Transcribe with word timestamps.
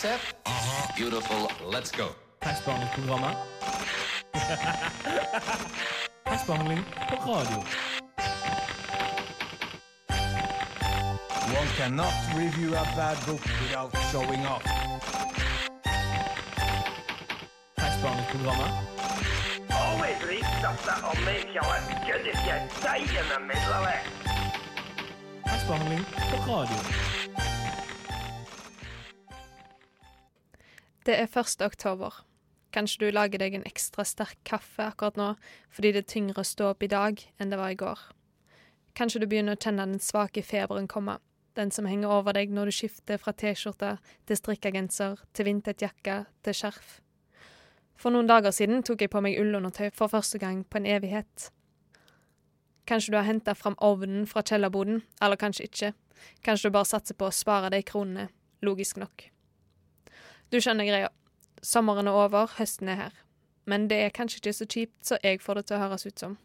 set? 0.00 0.20
Uh-huh. 0.46 0.92
Beautiful. 0.96 1.50
Let's 1.68 1.90
go. 1.92 2.08
Gijs 2.40 2.60
Bannelink 2.64 2.92
programma. 2.96 3.36
Gijs 6.24 6.44
Bannelink 6.48 6.86
radio. 7.28 7.60
One 11.58 11.70
cannot 11.76 12.14
review 12.34 12.70
a 12.70 12.84
bad 12.96 13.18
book 13.26 13.42
without 13.60 13.92
showing 14.10 14.46
off. 14.46 14.64
Gijs 17.76 17.96
Bannelink 18.02 18.28
programma. 18.32 18.68
Always 19.70 20.18
read 20.24 20.46
stuff 20.58 20.78
that'll 20.86 21.24
make 21.26 21.52
you 21.52 21.60
as 21.76 21.84
good 22.08 22.24
as 22.32 22.40
you 22.48 22.56
die 22.80 23.04
in 23.20 23.26
the 23.32 23.40
middle 23.48 23.74
of 23.78 23.84
it. 23.94 24.02
Gijs 25.44 25.62
Bannelink 25.68 26.06
radio. 26.48 27.19
Det 31.10 31.16
er 31.18 31.26
1. 31.40 31.62
oktober. 31.66 32.14
Kanskje 32.70 33.00
du 33.00 33.10
lager 33.10 33.40
deg 33.42 33.56
en 33.56 33.64
ekstra 33.66 34.04
sterk 34.06 34.36
kaffe 34.46 34.84
akkurat 34.92 35.16
nå 35.18 35.24
fordi 35.74 35.90
det 35.90 36.04
er 36.04 36.12
tyngre 36.12 36.44
å 36.44 36.46
stå 36.46 36.68
opp 36.70 36.84
i 36.86 36.88
dag 36.92 37.18
enn 37.42 37.50
det 37.50 37.56
var 37.58 37.72
i 37.74 37.78
går. 37.80 37.98
Kanskje 38.94 39.18
du 39.18 39.26
begynner 39.26 39.58
å 39.58 39.58
kjenne 39.58 39.88
den 39.90 39.98
svake 39.98 40.44
feberen 40.46 40.86
komme, 40.86 41.16
den 41.58 41.74
som 41.74 41.88
henger 41.90 42.14
over 42.14 42.38
deg 42.38 42.54
når 42.54 42.70
du 42.70 42.76
skifter 42.76 43.18
fra 43.18 43.34
T-skjorte 43.34 43.96
til 44.30 44.38
strikkegenser 44.38 45.18
til 45.34 45.48
vinterjakke, 45.50 46.20
til 46.46 46.58
skjerf. 46.60 47.00
For 47.98 48.14
noen 48.14 48.30
dager 48.30 48.54
siden 48.54 48.86
tok 48.86 49.02
jeg 49.02 49.10
på 49.10 49.24
meg 49.26 49.42
ullundertøy 49.42 49.90
for 49.90 50.14
første 50.14 50.38
gang 50.38 50.62
på 50.62 50.78
en 50.78 50.88
evighet. 50.94 51.50
Kanskje 52.86 53.16
du 53.16 53.18
har 53.18 53.26
henta 53.26 53.58
fram 53.58 53.74
ovnen 53.82 54.30
fra 54.30 54.46
kjellerboden, 54.46 55.02
eller 55.18 55.42
kanskje 55.42 55.66
ikke. 55.66 55.92
Kanskje 56.46 56.70
du 56.70 56.78
bare 56.78 56.92
satser 56.94 57.18
på 57.18 57.26
å 57.26 57.34
spare 57.34 57.74
de 57.74 57.82
kronene, 57.82 58.30
logisk 58.62 59.02
nok. 59.02 59.32
Du 60.50 60.58
skjønner 60.58 60.88
greia. 60.88 61.10
Sommeren 61.62 62.08
er 62.10 62.16
over, 62.16 62.50
høsten 62.58 62.88
er 62.90 62.96
her. 63.04 63.18
Men 63.70 63.84
det 63.90 64.00
er 64.02 64.14
kanskje 64.14 64.40
ikke 64.40 64.54
så 64.56 64.66
kjipt 64.66 65.10
så 65.12 65.18
jeg 65.22 65.38
får 65.44 65.60
det 65.60 65.66
til 65.68 65.76
å 65.76 65.82
høres 65.84 66.06
ut 66.08 66.18
som. 66.18 66.38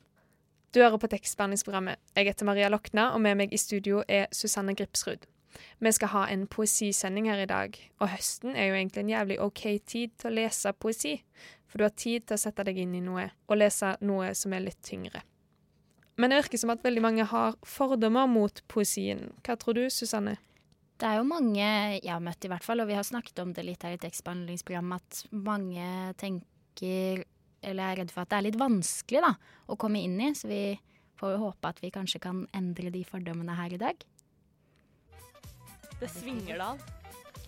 Du 0.75 0.81
hører 0.83 0.99
på 1.01 1.09
tekstbehandlingsprogrammet. 1.09 1.97
Jeg 2.13 2.27
heter 2.27 2.45
Maria 2.45 2.69
Lokna, 2.69 3.07
og 3.15 3.23
med 3.23 3.39
meg 3.39 3.53
i 3.55 3.57
studio 3.57 4.03
er 4.11 4.27
Susanne 4.35 4.75
Gripsrud. 4.77 5.25
Vi 5.79 5.91
skal 5.95 6.11
ha 6.11 6.25
en 6.29 6.45
poesisending 6.51 7.29
her 7.31 7.41
i 7.41 7.49
dag, 7.49 7.77
og 8.03 8.11
høsten 8.11 8.53
er 8.53 8.67
jo 8.67 8.75
egentlig 8.75 9.05
en 9.05 9.13
jævlig 9.13 9.37
OK 9.41 9.63
tid 9.87 10.13
til 10.19 10.29
å 10.29 10.35
lese 10.35 10.73
poesi, 10.77 11.15
for 11.65 11.79
du 11.79 11.87
har 11.87 11.95
tid 11.95 12.27
til 12.27 12.37
å 12.37 12.43
sette 12.43 12.65
deg 12.67 12.81
inn 12.83 12.93
i 12.99 13.01
noe, 13.01 13.29
og 13.47 13.57
lese 13.57 13.95
noe 14.05 14.33
som 14.35 14.53
er 14.53 14.67
litt 14.67 14.81
tyngre. 14.85 15.23
Men 16.19 16.29
det 16.29 16.43
virker 16.43 16.61
som 16.61 16.75
at 16.75 16.83
veldig 16.83 17.03
mange 17.03 17.25
har 17.31 17.55
fordommer 17.65 18.27
mot 18.29 18.61
poesien. 18.71 19.31
Hva 19.47 19.57
tror 19.59 19.79
du, 19.79 19.87
Susanne? 19.89 20.37
Det 20.95 21.07
er 21.09 21.17
jo 21.19 21.27
mange 21.27 21.59
jeg 21.65 22.07
har 22.07 22.23
møtt, 22.23 22.45
i 22.47 22.49
hvert 22.51 22.63
fall, 22.63 22.79
og 22.79 22.87
vi 22.87 22.95
har 22.95 23.03
snakket 23.03 23.41
om 23.43 23.51
det 23.55 23.65
litt 23.67 23.83
her 23.83 23.97
i 23.97 23.99
tekstbehandlingsprogrammet, 23.99 25.03
at 25.03 25.33
mange 25.35 25.87
tenker, 26.21 27.25
eller 27.65 27.83
er 27.89 27.99
redd 27.99 28.13
for 28.15 28.23
at 28.23 28.31
det 28.31 28.37
er 28.37 28.45
litt 28.47 28.59
vanskelig 28.61 29.23
da, 29.25 29.33
å 29.67 29.77
komme 29.79 29.99
inn 30.05 30.15
i. 30.23 30.31
Så 30.37 30.47
vi 30.47 30.61
får 31.19 31.35
jo 31.35 31.41
håpe 31.47 31.71
at 31.71 31.81
vi 31.83 31.91
kanskje 31.95 32.21
kan 32.23 32.45
endre 32.55 32.93
de 32.95 33.03
fordommene 33.07 33.57
her 33.59 33.75
i 33.75 33.81
dag. 33.81 34.05
Det 35.99 36.11
svinger 36.11 36.63
da. 36.63 36.69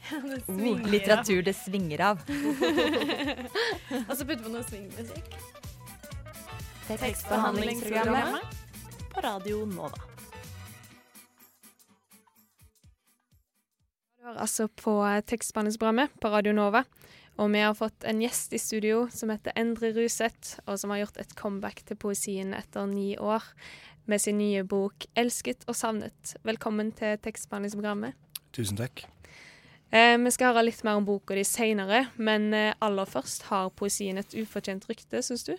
det 0.10 0.42
svinger 0.48 0.84
det 0.84 0.84
Oh, 0.84 0.92
litteratur 0.92 1.42
det 1.48 1.56
svinger 1.56 2.04
av. 2.12 2.28
Og 4.08 4.14
så 4.16 4.28
putter 4.28 4.44
vi 4.44 4.54
noe 4.58 4.68
swingmusikk. 4.68 5.40
Tekstbehandlingsprogrammet. 6.88 8.62
på 9.12 9.24
Radio 9.24 9.66
Nova. 9.68 10.07
Hører 14.28 14.44
altså 14.44 14.68
på 14.68 14.94
tekstbehandlingsprogrammet 15.30 16.16
på 16.22 16.30
Radio 16.32 16.52
Nova. 16.56 16.84
Og 17.38 17.52
vi 17.54 17.62
har 17.62 17.76
fått 17.78 18.04
en 18.08 18.20
gjest 18.20 18.52
i 18.52 18.60
studio 18.60 19.06
som 19.14 19.30
heter 19.32 19.56
Endre 19.56 19.94
Ruseth, 19.96 20.58
og 20.66 20.80
som 20.82 20.92
har 20.92 21.06
gjort 21.06 21.20
et 21.22 21.36
comeback 21.38 21.84
til 21.88 22.00
poesien 22.02 22.52
etter 22.58 22.90
ni 22.90 23.14
år 23.16 23.46
med 24.08 24.20
sin 24.20 24.38
nye 24.38 24.64
bok 24.64 25.06
'Elsket 25.16 25.64
og 25.68 25.76
savnet'. 25.76 26.36
Velkommen 26.44 26.92
til 26.92 27.18
tekstbehandlingsprogrammet. 27.24 28.16
Tusen 28.52 28.78
takk. 28.78 29.06
Eh, 29.92 30.18
vi 30.18 30.32
skal 30.32 30.54
høre 30.54 30.66
litt 30.66 30.84
mer 30.84 30.98
om 30.98 31.06
boka 31.06 31.36
di 31.36 31.44
seinere, 31.44 32.08
men 32.18 32.54
eh, 32.54 32.74
aller 32.82 33.06
først 33.06 33.44
har 33.44 33.70
poesien 33.70 34.18
et 34.18 34.36
ufortjent 34.36 34.90
rykte, 34.90 35.22
syns 35.22 35.44
du? 35.44 35.56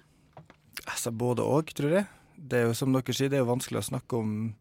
Altså, 0.86 1.10
både 1.10 1.42
og, 1.42 1.72
tror 1.74 1.88
jeg. 1.88 2.06
Det 2.36 2.58
er 2.58 2.66
jo 2.66 2.74
som 2.74 2.92
dere 2.92 3.14
sier, 3.14 3.28
det 3.28 3.38
er 3.38 3.46
jo 3.46 3.54
vanskelig 3.54 3.78
å 3.78 3.90
snakke 3.90 4.16
om 4.16 4.54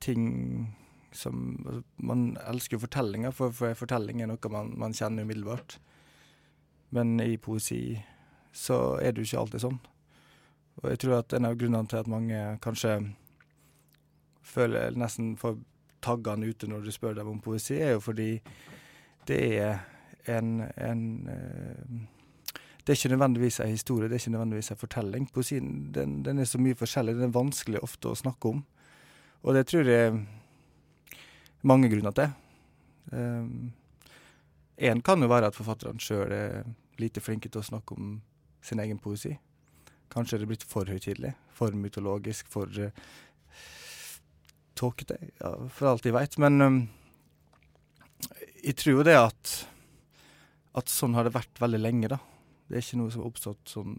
ting 0.00 0.76
som 1.14 1.64
altså, 1.66 1.82
Man 1.96 2.36
elsker 2.46 2.76
jo 2.76 2.84
fortellinger, 2.84 3.30
for, 3.30 3.54
for 3.54 3.74
fortelling 3.78 4.22
er 4.22 4.30
noe 4.30 4.50
man, 4.50 4.74
man 4.78 4.94
kjenner 4.94 5.24
umiddelbart. 5.24 5.78
Men 6.94 7.18
i 7.20 7.36
poesi 7.36 7.98
så 8.54 8.98
er 9.02 9.12
det 9.12 9.22
jo 9.22 9.30
ikke 9.30 9.42
alltid 9.42 9.64
sånn. 9.64 9.78
Og 10.82 10.90
jeg 10.90 11.00
tror 11.02 11.20
at 11.20 11.34
en 11.34 11.46
av 11.48 11.56
grunnene 11.58 11.90
til 11.90 12.02
at 12.02 12.10
mange 12.10 12.40
kanskje 12.62 12.98
føler 14.44 14.94
nesten 14.98 15.34
får 15.40 15.56
taggene 16.04 16.50
ute 16.50 16.68
når 16.68 16.84
du 16.84 16.92
spør 16.92 17.16
dem 17.16 17.30
om 17.30 17.40
poesi, 17.42 17.78
er 17.80 17.96
jo 17.96 18.02
fordi 18.04 18.28
det 19.26 19.40
er 19.56 19.78
en, 20.30 20.60
en 20.76 21.04
eh, 21.32 21.94
det 22.84 22.92
er 22.92 22.98
ikke 22.98 23.14
nødvendigvis 23.14 23.60
en 23.64 23.72
historie, 23.72 24.08
det 24.08 24.18
er 24.18 24.22
ikke 24.22 24.34
nødvendigvis 24.34 24.70
en 24.70 24.76
fortelling. 24.76 25.28
Poesien 25.32 25.68
den, 25.94 26.18
den 26.24 26.38
er 26.38 26.44
så 26.44 26.58
mye 26.60 26.76
forskjellig, 26.76 27.14
den 27.16 27.30
er 27.30 27.38
vanskelig 27.38 27.80
ofte 27.82 28.10
å 28.10 28.18
snakke 28.18 28.50
om. 28.50 28.58
Og 29.42 29.56
det 29.56 29.66
tror 29.70 29.88
jeg 29.88 30.18
mange 31.66 31.90
grunner 31.92 32.14
til. 32.16 32.32
Én 34.74 35.02
kan 35.04 35.22
jo 35.22 35.30
være 35.30 35.50
at 35.50 35.56
forfatterne 35.56 36.02
sjøl 36.02 36.32
er 36.34 36.64
lite 37.00 37.22
flinke 37.22 37.50
til 37.50 37.62
å 37.62 37.68
snakke 37.68 37.96
om 37.96 38.16
sin 38.64 38.80
egen 38.82 38.98
poesi. 39.02 39.34
Kanskje 40.12 40.36
er 40.36 40.44
det 40.44 40.50
blitt 40.50 40.66
for 40.68 40.88
høytidelig, 40.88 41.32
for 41.54 41.74
mytologisk, 41.76 42.48
for 42.52 42.70
uh, 42.78 42.90
tåkete, 44.78 45.18
ja, 45.40 45.54
for 45.70 45.90
alt 45.90 46.04
de 46.06 46.12
veit. 46.14 46.36
Men 46.42 46.60
um, 46.62 46.78
jeg 48.62 48.76
tror 48.80 49.00
jo 49.00 49.06
det 49.06 49.16
at, 49.18 49.54
at 50.78 50.92
sånn 50.92 51.16
har 51.18 51.26
det 51.26 51.34
vært 51.34 51.62
veldig 51.62 51.82
lenge, 51.82 52.12
da. 52.14 52.20
Det 52.68 52.78
er 52.78 52.86
ikke 52.86 53.00
noe 53.02 53.12
som 53.12 53.24
har 53.24 53.30
oppstått 53.30 53.74
sånn 53.74 53.96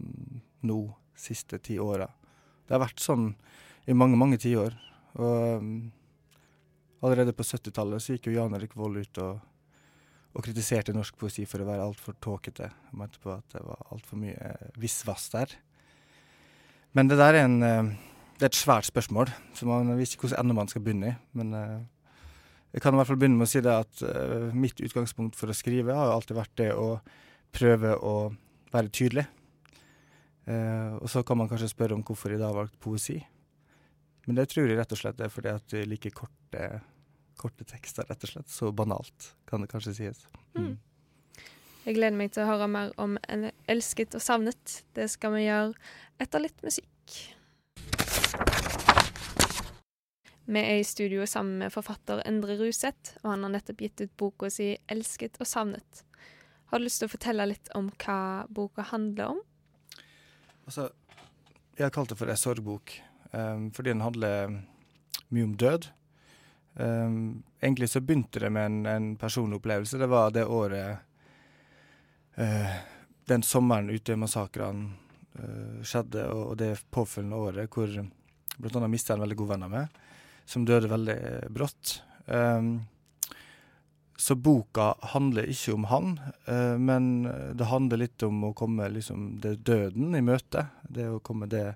nå, 0.66 0.80
siste 1.20 1.60
ti 1.64 1.78
åra. 1.80 2.08
Det 2.66 2.76
har 2.76 2.84
vært 2.84 3.04
sånn 3.04 3.30
i 3.86 3.96
mange, 3.96 4.18
mange 4.20 4.40
tiår. 4.42 4.74
Og 5.22 5.62
um, 5.62 5.76
allerede 7.02 7.34
på 7.36 7.44
70-tallet 7.44 8.04
så 8.04 8.16
gikk 8.16 8.30
jo 8.30 8.38
Jan 8.40 8.56
Erik 8.58 8.76
Vold 8.78 9.00
ut 9.02 9.22
og, 9.24 9.40
og 10.36 10.46
kritiserte 10.46 10.96
norsk 10.96 11.18
poesi 11.20 11.46
for 11.50 11.64
å 11.64 11.68
være 11.68 11.86
altfor 11.86 12.18
tåkete. 12.24 12.70
Han 12.92 13.02
mente 13.02 13.22
på 13.24 13.34
at 13.34 13.56
det 13.56 13.64
var 13.66 13.82
altfor 13.94 14.20
mye 14.22 14.36
eh, 14.36 14.70
visvas 14.82 15.28
der. 15.34 15.58
Men 16.96 17.12
det 17.12 17.20
der 17.20 17.36
er 17.36 17.48
en 17.48 17.62
eh, 17.64 17.96
Det 18.36 18.44
er 18.44 18.52
et 18.52 18.58
svært 18.58 18.84
spørsmål, 18.84 19.30
så 19.56 19.64
man 19.64 19.94
vet 19.96 20.12
ikke 20.12 20.26
hvordan 20.26 20.42
ende 20.42 20.56
man 20.58 20.68
skal 20.68 20.82
begynne 20.84 21.14
i. 21.14 21.20
Men 21.40 21.54
eh, 21.56 21.78
jeg 22.76 22.84
kan 22.84 22.94
i 22.94 23.00
hvert 23.00 23.08
fall 23.08 23.20
begynne 23.22 23.40
med 23.40 23.48
å 23.48 23.52
si 23.54 23.62
det 23.64 23.72
at 23.72 24.02
mitt 24.52 24.82
utgangspunkt 24.84 25.38
for 25.40 25.48
å 25.48 25.56
skrive 25.56 25.96
har 25.96 26.10
jo 26.10 26.18
alltid 26.18 26.36
vært 26.36 26.58
det 26.60 26.74
å 26.76 26.98
prøve 27.56 27.94
å 27.96 28.16
være 28.74 28.92
tydelig. 28.92 29.24
Og 31.00 31.08
så 31.08 31.24
kan 31.24 31.40
man 31.40 31.48
kanskje 31.48 31.72
spørre 31.72 31.96
om 31.96 32.04
hvorfor 32.04 32.36
jeg 32.36 32.42
da 32.42 32.50
har 32.50 32.58
valgt 32.60 32.76
poesi. 32.84 33.16
Men 34.26 34.40
det 34.40 34.50
tror 34.52 34.68
jeg 34.70 34.80
rett 34.80 34.94
og 34.96 35.00
slett 35.00 35.22
er 35.22 35.32
fordi 35.32 35.54
at 35.54 35.74
jeg 35.78 35.90
liker 35.90 36.14
korte, 36.16 36.70
korte 37.38 37.68
tekster, 37.70 38.08
rett 38.10 38.26
og 38.26 38.32
slett. 38.32 38.50
Så 38.50 38.72
banalt, 38.74 39.32
kan 39.50 39.62
det 39.62 39.70
kanskje 39.72 39.94
sies. 40.00 40.26
Mm. 40.58 40.76
Jeg 41.86 42.00
gleder 42.00 42.18
meg 42.18 42.32
til 42.34 42.42
å 42.42 42.50
høre 42.50 42.68
mer 42.72 42.94
om 43.02 43.20
en 43.30 43.52
elsket 43.70 44.18
og 44.18 44.24
savnet. 44.26 44.80
Det 44.98 45.06
skal 45.14 45.36
vi 45.36 45.46
gjøre 45.46 45.76
etter 46.24 46.42
litt 46.42 46.66
musikk. 46.66 47.20
Vi 50.46 50.62
er 50.62 50.80
i 50.80 50.86
studio 50.86 51.26
sammen 51.30 51.62
med 51.62 51.74
forfatter 51.74 52.22
Endre 52.26 52.58
Ruseth, 52.60 53.16
og 53.24 53.32
han 53.32 53.46
har 53.46 53.54
nettopp 53.56 53.82
gitt 53.82 54.02
ut 54.02 54.18
boka 54.18 54.50
si 54.50 54.78
'Elsket 54.90 55.38
og 55.42 55.50
savnet'. 55.50 56.04
Har 56.70 56.80
du 56.80 56.86
lyst 56.86 57.00
til 57.02 57.08
å 57.10 57.14
fortelle 57.14 57.46
litt 57.50 57.70
om 57.76 57.90
hva 57.90 58.46
boka 58.50 58.82
handler 58.82 59.26
om? 59.36 59.40
Altså, 60.66 60.90
jeg 61.78 61.86
har 61.86 61.94
kalt 61.94 62.10
det 62.10 62.18
for 62.18 62.30
ei 62.30 62.38
sorgbok, 62.38 62.94
um, 63.36 63.70
fordi 63.76 63.92
den 63.92 64.06
handler 64.06 64.56
mye 65.36 65.44
om 65.44 65.56
død. 65.60 65.88
Um, 66.76 67.44
egentlig 67.62 67.90
så 67.90 68.02
begynte 68.02 68.40
det 68.40 68.50
med 68.50 68.66
en, 68.66 68.86
en 68.86 69.16
personlig 69.16 69.62
opplevelse. 69.62 69.98
Det 69.98 70.10
var 70.12 70.32
det 70.32 70.46
året 70.46 70.98
uh, 72.38 72.74
Den 73.26 73.44
sommeren 73.44 73.90
Utøya-massakrene 73.90 74.90
uh, 75.40 75.84
skjedde, 75.84 76.28
og, 76.34 76.42
og 76.52 76.58
det 76.60 76.74
påfølgende 76.92 77.40
året 77.40 77.72
hvor 77.72 77.96
annet 77.96 78.92
mista 78.92 79.16
en 79.16 79.24
veldig 79.24 79.40
god 79.40 79.54
venn 79.54 79.64
av 79.68 79.72
meg, 79.72 80.04
som 80.46 80.68
døde 80.68 80.92
veldig 80.92 81.18
brått. 81.56 82.02
Um, 82.28 82.86
så 84.16 84.36
boka 84.36 84.94
handler 85.12 85.50
ikke 85.52 85.74
om 85.76 85.88
han, 85.92 86.14
uh, 86.48 86.76
men 86.80 87.26
det 87.56 87.72
handler 87.72 88.04
litt 88.04 88.24
om 88.28 88.46
å 88.48 88.54
komme 88.56 88.92
liksom 88.92 89.40
det 89.44 89.58
døden 89.68 90.16
i 90.16 90.24
møte. 90.24 90.68
Det 90.84 91.08
å 91.10 91.24
komme 91.24 91.48
det 91.52 91.74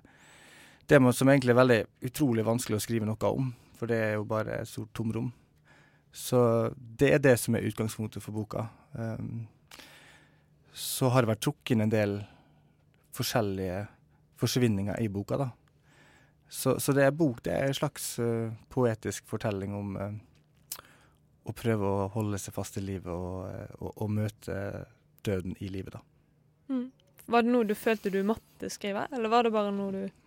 Det 0.90 0.98
som 1.14 1.28
egentlig 1.30 1.52
er 1.54 1.60
veldig 1.60 1.82
utrolig 2.08 2.42
vanskelig 2.42 2.80
å 2.80 2.82
skrive 2.82 3.06
noe 3.06 3.28
om, 3.30 3.52
for 3.78 3.90
det 3.90 3.98
er 4.02 4.16
jo 4.16 4.26
bare 4.26 4.56
et 4.58 4.68
stort 4.68 4.90
tomrom. 4.96 5.28
Så 6.10 6.40
det 6.74 7.12
er 7.14 7.22
det 7.22 7.36
som 7.38 7.54
er 7.54 7.66
utgangspunktet 7.68 8.24
for 8.24 8.34
boka. 8.34 8.66
Um, 8.98 9.46
så 10.74 11.12
har 11.14 11.22
det 11.22 11.30
vært 11.30 11.44
trukket 11.46 11.76
inn 11.76 11.84
en 11.86 11.92
del 11.92 12.16
forskjellige 13.14 13.84
forsvinninger 14.40 14.98
i 14.98 15.06
boka, 15.12 15.38
da. 15.38 15.50
Så, 16.50 16.80
så 16.82 16.92
det 16.96 17.04
er 17.06 17.14
bok, 17.14 17.38
det 17.46 17.54
er 17.54 17.68
en 17.68 17.78
slags 17.78 18.16
uh, 18.18 18.50
poetisk 18.74 19.28
fortelling 19.30 19.76
om 19.78 19.94
uh, 19.94 20.08
å 21.46 21.54
prøve 21.54 21.86
å 21.86 22.08
holde 22.16 22.40
seg 22.42 22.56
fast 22.56 22.80
i 22.80 22.82
livet 22.82 23.12
og, 23.14 23.44
uh, 23.46 23.76
og, 23.78 23.92
og 23.94 24.10
møte 24.16 24.56
døden 25.22 25.54
i 25.62 25.70
livet, 25.70 25.94
da. 25.94 26.02
Mm. 26.74 26.88
Var 27.30 27.46
det 27.46 27.54
noe 27.54 27.68
du 27.68 27.76
følte 27.78 28.10
du 28.10 28.24
måtte 28.26 28.70
skrive, 28.74 29.06
eller 29.14 29.30
var 29.30 29.46
det 29.46 29.54
bare 29.54 29.70
noe 29.74 29.94
du 29.94 30.19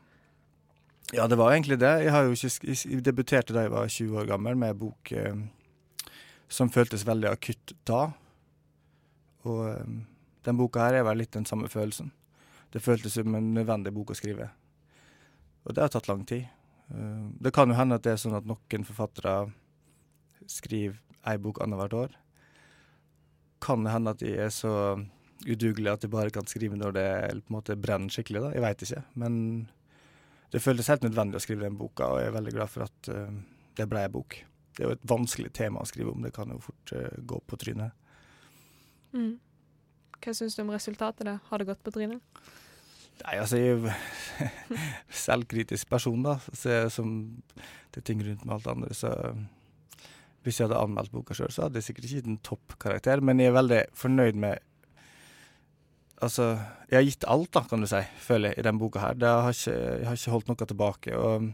Ja, 1.12 1.28
det 1.28 1.38
var 1.38 1.52
egentlig 1.52 1.78
det. 1.82 1.92
Jeg 2.06 2.14
ikke 2.32 2.74
jeg 2.74 3.04
debuterte 3.04 3.54
da 3.54 3.66
jeg 3.66 3.74
var 3.74 3.92
20 3.92 4.20
år 4.22 4.30
gammel 4.32 4.56
med 4.58 4.74
en 4.74 4.80
bok 4.80 5.12
som 6.48 6.72
føltes 6.72 7.06
veldig 7.06 7.28
akutt 7.30 7.74
da. 7.86 8.14
Og 9.44 9.84
den 10.48 10.60
boka 10.60 10.88
her 10.88 11.00
er 11.00 11.08
vel 11.08 11.22
litt 11.22 11.36
den 11.36 11.48
samme 11.50 11.70
følelsen. 11.72 12.12
Det 12.74 12.82
føltes 12.82 13.16
som 13.18 13.36
en 13.36 13.54
nødvendig 13.54 13.94
bok 13.94 14.14
å 14.14 14.18
skrive. 14.18 14.50
Og 15.64 15.76
det 15.76 15.84
har 15.86 15.92
tatt 15.94 16.10
lang 16.10 16.24
tid. 16.28 16.48
Eh, 16.92 17.26
det 17.40 17.54
kan 17.56 17.70
jo 17.70 17.78
hende 17.78 18.00
at 18.00 18.06
det 18.06 18.16
er 18.16 18.22
sånn 18.22 18.38
at 18.38 18.48
noen 18.50 18.88
forfattere 18.88 19.54
skriver 20.50 20.98
ei 21.30 21.38
bok 21.40 21.62
annethvert 21.64 21.98
år. 22.00 22.18
Kan 23.64 23.86
det 23.86 23.94
hende 23.94 24.12
at 24.12 24.24
de 24.24 24.34
er 24.46 24.52
så 24.52 24.74
udugelige 25.44 25.94
at 25.94 26.04
de 26.04 26.12
bare 26.12 26.34
kan 26.36 26.48
skrive 26.48 26.80
når 26.80 26.96
det 26.98 27.08
på 27.44 27.52
en 27.52 27.58
måte 27.58 27.80
brenner 27.80 28.12
skikkelig. 28.12 28.42
da, 28.44 28.52
Jeg 28.56 28.66
veit 28.66 28.84
ikke. 28.84 29.04
Men 29.16 29.36
det 30.54 30.62
føltes 30.62 30.90
helt 30.92 31.06
nødvendig 31.06 31.40
å 31.40 31.44
skrive 31.44 31.66
den 31.66 31.78
boka, 31.80 32.12
og 32.14 32.22
jeg 32.22 32.30
er 32.30 32.36
veldig 32.36 32.52
glad 32.54 32.70
for 32.72 32.86
at 32.86 33.10
uh, 33.10 33.30
det 33.78 33.88
ble 33.90 34.04
ei 34.06 34.12
bok. 34.14 34.38
Det 34.74 34.84
er 34.84 34.92
jo 34.92 34.98
et 34.98 35.08
vanskelig 35.10 35.50
tema 35.54 35.82
å 35.82 35.90
skrive 35.90 36.14
om, 36.14 36.22
det 36.22 36.34
kan 36.36 36.52
jo 36.54 36.60
fort 36.62 36.94
uh, 36.94 37.10
gå 37.18 37.40
på 37.50 37.60
trynet. 37.66 37.98
mm. 39.18 39.34
Hva 40.24 40.32
syns 40.32 40.56
du 40.56 40.62
om 40.64 40.70
resultatet? 40.72 41.26
da? 41.28 41.40
Har 41.50 41.60
det 41.60 41.68
gått 41.68 41.82
på 41.84 41.92
trynet? 41.92 42.22
Nei, 43.22 43.34
altså 43.38 43.60
jeg 43.60 43.74
er 43.74 43.76
jo 43.76 43.92
selvkritisk 45.26 45.90
person, 45.92 46.24
da. 46.24 46.38
Så 46.56 46.78
som 46.94 47.10
det 47.92 48.02
er 48.02 48.08
ting 48.08 48.24
rundt 48.24 48.46
med 48.46 48.56
alt 48.56 48.70
andre, 48.72 48.94
så 48.96 49.12
Hvis 50.44 50.60
jeg 50.60 50.68
hadde 50.68 50.80
anmeldt 50.80 51.12
boka 51.12 51.36
sjøl, 51.36 51.52
så 51.56 51.66
hadde 51.66 51.80
jeg 51.80 51.86
sikkert 51.88 52.06
ikke 52.06 52.18
gitt 52.18 52.26
en 52.28 52.40
toppkarakter, 52.44 53.22
men 53.24 53.40
jeg 53.40 53.48
er 53.48 53.56
veldig 53.56 53.82
fornøyd 53.96 54.36
med 54.36 54.60
Altså, 56.24 56.48
jeg 56.90 56.98
har 56.98 57.06
gitt 57.08 57.28
alt, 57.30 57.52
da, 57.56 57.64
kan 57.68 57.84
du 57.84 57.90
si, 57.90 58.00
føler 58.24 58.52
jeg, 58.54 58.62
i 58.62 58.66
den 58.68 58.80
boka 58.82 59.02
her. 59.04 59.20
Har 59.20 59.54
ikke, 59.54 59.76
jeg 59.76 60.08
har 60.08 60.20
ikke 60.20 60.34
holdt 60.34 60.52
noe 60.52 60.68
tilbake. 60.70 61.18
Og, 61.20 61.50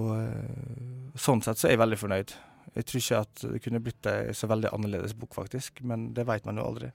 og 0.00 1.20
sånn 1.20 1.44
sett 1.46 1.60
så 1.60 1.68
er 1.68 1.76
jeg 1.76 1.84
veldig 1.84 2.00
fornøyd. 2.00 2.34
Jeg 2.74 2.86
tror 2.86 3.02
ikke 3.02 3.22
at 3.24 3.46
det 3.54 3.62
kunne 3.64 3.82
blitt 3.82 4.10
ei 4.10 4.34
så 4.36 4.48
veldig 4.50 4.74
annerledes 4.76 5.16
bok, 5.18 5.32
faktisk, 5.38 5.80
men 5.86 6.10
det 6.14 6.26
veit 6.28 6.44
man 6.46 6.60
jo 6.60 6.66
aldri. 6.68 6.92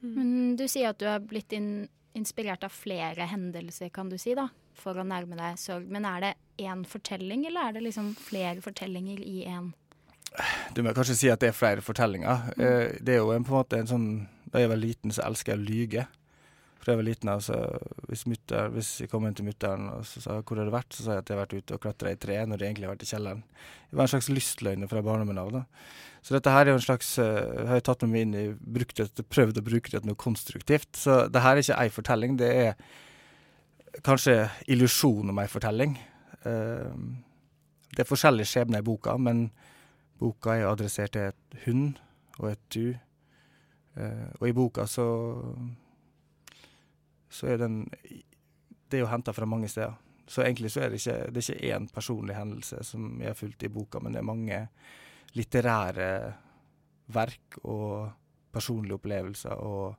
Mm. 0.00 0.14
Men 0.16 0.32
du 0.58 0.66
sier 0.70 0.90
at 0.90 1.00
du 1.00 1.06
har 1.10 1.22
blitt 1.22 1.54
in 1.56 1.86
inspirert 2.16 2.64
av 2.64 2.72
flere 2.72 3.26
hendelser, 3.28 3.90
kan 3.92 4.08
du 4.08 4.16
si, 4.18 4.32
da, 4.36 4.48
for 4.76 4.96
å 4.96 5.04
nærme 5.04 5.36
deg 5.36 5.58
sorg. 5.60 5.88
Men 5.92 6.06
er 6.08 6.22
det 6.24 6.30
én 6.64 6.84
fortelling, 6.88 7.44
eller 7.50 7.68
er 7.68 7.76
det 7.76 7.82
liksom 7.84 8.14
flere 8.16 8.62
fortellinger 8.64 9.20
i 9.20 9.42
én? 9.44 9.74
Du 10.76 10.82
må 10.84 10.94
kanskje 10.96 11.16
si 11.16 11.28
at 11.32 11.42
det 11.44 11.52
er 11.52 11.56
flere 11.56 11.84
fortellinger. 11.84 12.48
Mm. 12.56 12.64
Eh, 12.64 12.96
det 13.04 13.16
er 13.16 13.20
jo 13.20 13.34
en, 13.34 13.44
på 13.44 13.52
en 13.52 13.58
måte 13.60 13.80
en 13.80 13.90
sånn 13.92 14.08
Da 14.56 14.62
jeg 14.62 14.70
var 14.72 14.78
liten, 14.80 15.12
så 15.12 15.20
elsker 15.26 15.52
jeg 15.52 15.60
å 15.60 15.66
lyge. 15.68 16.02
For 16.80 16.88
jeg 16.94 17.00
var 17.02 17.04
liten, 17.04 17.28
altså, 17.28 17.56
hvis, 18.08 18.22
mutter, 18.30 18.70
hvis 18.72 18.90
jeg 19.02 19.10
kom 19.12 19.26
inn 19.28 19.34
til 19.36 19.44
mutter'n 19.44 19.90
og 19.90 20.06
så 20.08 20.22
sa 20.24 20.36
hvor 20.38 20.56
har 20.56 20.68
du 20.68 20.72
vært, 20.72 20.96
så 20.96 21.04
sa 21.04 21.16
jeg 21.16 21.24
at 21.24 21.28
jeg 21.28 21.36
har 21.36 21.42
vært 21.42 21.56
ute 21.58 21.76
og 21.76 21.82
klatra 21.82 22.12
i 22.14 22.18
tre 22.22 22.38
når 22.48 22.62
jeg 22.64 22.72
egentlig 22.72 22.86
har 22.88 22.94
vært 22.94 23.04
i 23.04 23.08
kjelleren. 23.10 23.42
Det 23.90 23.98
var 23.98 24.06
en 24.06 24.12
slags 24.14 24.30
lystløgner 24.32 24.88
fra 24.88 25.02
barndommen 25.04 25.40
av. 25.42 25.50
da. 25.52 25.62
Så 26.24 26.38
dette 26.38 26.54
her 26.54 26.62
er 26.64 26.72
jo 26.72 26.78
en 26.78 26.86
slags 26.86 27.10
uh, 27.20 27.66
Har 27.68 27.76
jeg 27.76 27.84
tatt 27.90 28.06
med 28.06 28.14
meg 28.14 28.24
inn 28.24 28.36
i 28.40 28.46
brukt 28.78 29.02
det, 29.02 29.26
prøvd 29.28 29.60
å 29.60 29.66
bruke 29.66 29.92
det 29.92 30.00
til 30.00 30.08
noe 30.08 30.22
konstruktivt. 30.24 30.88
Så 30.96 31.18
det 31.28 31.44
her 31.44 31.58
er 31.58 31.66
ikke 31.66 31.80
ei 31.84 31.92
fortelling, 31.92 32.40
det 32.40 32.52
er 32.64 34.00
kanskje 34.06 34.38
illusjon 34.72 35.34
om 35.34 35.44
ei 35.44 35.48
fortelling. 35.52 35.98
Uh, 36.48 36.96
det 37.92 38.06
er 38.06 38.08
forskjellige 38.08 38.54
skjebner 38.54 38.80
i 38.80 38.88
boka, 38.88 39.18
men 39.20 39.50
boka 40.22 40.56
er 40.56 40.70
adressert 40.70 41.12
til 41.12 41.28
et 41.28 41.60
hund 41.66 42.00
og 42.38 42.54
et 42.54 42.64
du. 42.72 42.94
Uh, 43.96 44.28
og 44.40 44.48
i 44.48 44.52
boka 44.52 44.86
så 44.86 45.06
så 47.28 47.46
er 47.46 47.56
den 47.56 47.86
Det 48.90 48.98
er 48.98 49.02
jo 49.02 49.10
henta 49.10 49.32
fra 49.32 49.46
mange 49.46 49.68
steder. 49.68 49.92
Så 50.26 50.42
egentlig 50.42 50.70
så 50.70 50.80
er 50.80 50.88
det 50.88 51.00
ikke, 51.00 51.32
det 51.32 51.42
er 51.42 51.54
ikke 51.54 51.74
én 51.76 51.88
personlig 51.94 52.36
hendelse 52.36 52.84
som 52.84 53.20
jeg 53.20 53.28
har 53.28 53.34
fulgt 53.34 53.62
i 53.62 53.68
boka, 53.68 53.98
men 53.98 54.12
det 54.12 54.18
er 54.18 54.26
mange 54.26 54.68
litterære 55.34 56.32
verk 57.06 57.58
og 57.64 58.10
personlige 58.52 58.94
opplevelser 58.94 59.50
og 59.50 59.96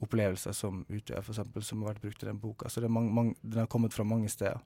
opplevelser 0.00 0.52
som 0.52 0.86
utøver, 0.88 1.20
f.eks., 1.20 1.66
som 1.66 1.82
har 1.82 1.92
vært 1.92 2.02
brukt 2.02 2.22
i 2.22 2.26
den 2.26 2.40
boka. 2.40 2.68
Så 2.68 2.88
mange, 2.88 3.12
mange, 3.12 3.34
den 3.42 3.58
har 3.58 3.66
kommet 3.66 3.92
fra 3.92 4.04
mange 4.04 4.28
steder. 4.28 4.58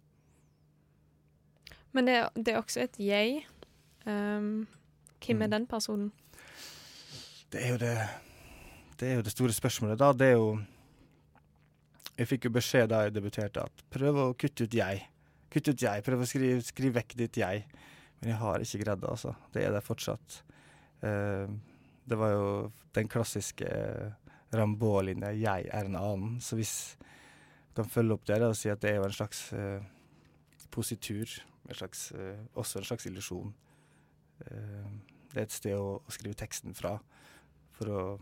Men 1.93 2.07
det 2.07 2.15
er, 2.15 2.29
det 2.37 2.49
er 2.49 2.59
også 2.59 2.81
et 2.81 2.99
jeg. 2.99 3.47
Um, 4.07 4.67
hvem 5.27 5.37
mm. 5.37 5.43
er 5.43 5.47
den 5.47 5.67
personen? 5.67 6.13
Det 7.53 7.67
er 7.67 7.71
jo 7.71 7.79
det 7.79 7.97
Det 9.03 9.09
er 9.11 9.17
jo 9.19 9.23
det 9.27 9.33
store 9.35 9.51
spørsmålet, 9.51 9.99
da. 9.99 10.13
Det 10.15 10.27
er 10.31 10.37
jo 10.37 10.63
Jeg 12.19 12.29
fikk 12.29 12.45
jo 12.47 12.51
beskjed 12.55 12.91
da 12.93 13.01
jeg 13.03 13.15
debuterte 13.17 13.65
at 13.65 13.83
prøv 13.91 14.19
å 14.21 14.27
kutte 14.39 14.69
ut 14.69 14.75
jeg. 14.77 15.01
Kutt 15.51 15.71
ut 15.73 15.83
jeg. 15.83 16.05
Prøv 16.07 16.23
å 16.23 16.29
skrive, 16.29 16.61
skrive 16.63 17.01
vekk 17.01 17.17
ditt 17.19 17.39
jeg. 17.41 17.65
Men 18.21 18.31
jeg 18.31 18.39
har 18.39 18.63
ikke 18.63 18.81
greid 18.85 19.01
det, 19.03 19.09
altså. 19.11 19.33
Det 19.51 19.65
er 19.65 19.75
det 19.75 19.83
fortsatt. 19.83 20.37
Uh, 21.03 21.51
det 22.07 22.19
var 22.21 22.35
jo 22.37 22.47
den 22.95 23.11
klassiske 23.11 23.67
uh, 23.67 24.13
Rambaud-linja 24.55 25.33
'jeg 25.35 25.67
er 25.73 25.89
en 25.89 25.99
annen'. 25.99 26.41
Så 26.41 26.55
hvis 26.55 26.97
du 27.75 27.83
kan 27.83 27.91
følge 27.91 28.13
opp 28.13 28.27
det 28.27 28.43
og 28.43 28.55
si 28.57 28.69
at 28.69 28.83
det 28.83 28.91
er 28.91 28.97
jo 29.01 29.09
en 29.09 29.19
slags 29.19 29.53
uh, 29.53 29.83
positur, 30.71 31.27
en 31.69 31.75
slags, 31.75 32.13
uh, 32.13 32.39
også 32.55 32.79
en 32.79 32.85
slags 32.85 33.07
illusjon. 33.07 33.55
det 34.39 35.39
er 35.39 35.43
et 35.43 35.53
sted 35.53 35.75
å, 35.75 36.03
å, 36.03 36.11
skrive 36.11 36.35
teksten 36.35 36.75
fra 36.75 36.99
for 37.73 37.89
å. 37.89 38.19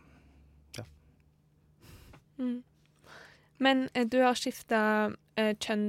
Mm. 2.41 2.59
Men 3.61 3.85
du 4.09 4.17
har 4.25 4.39
skifta 4.39 4.81
kjønn 5.37 5.87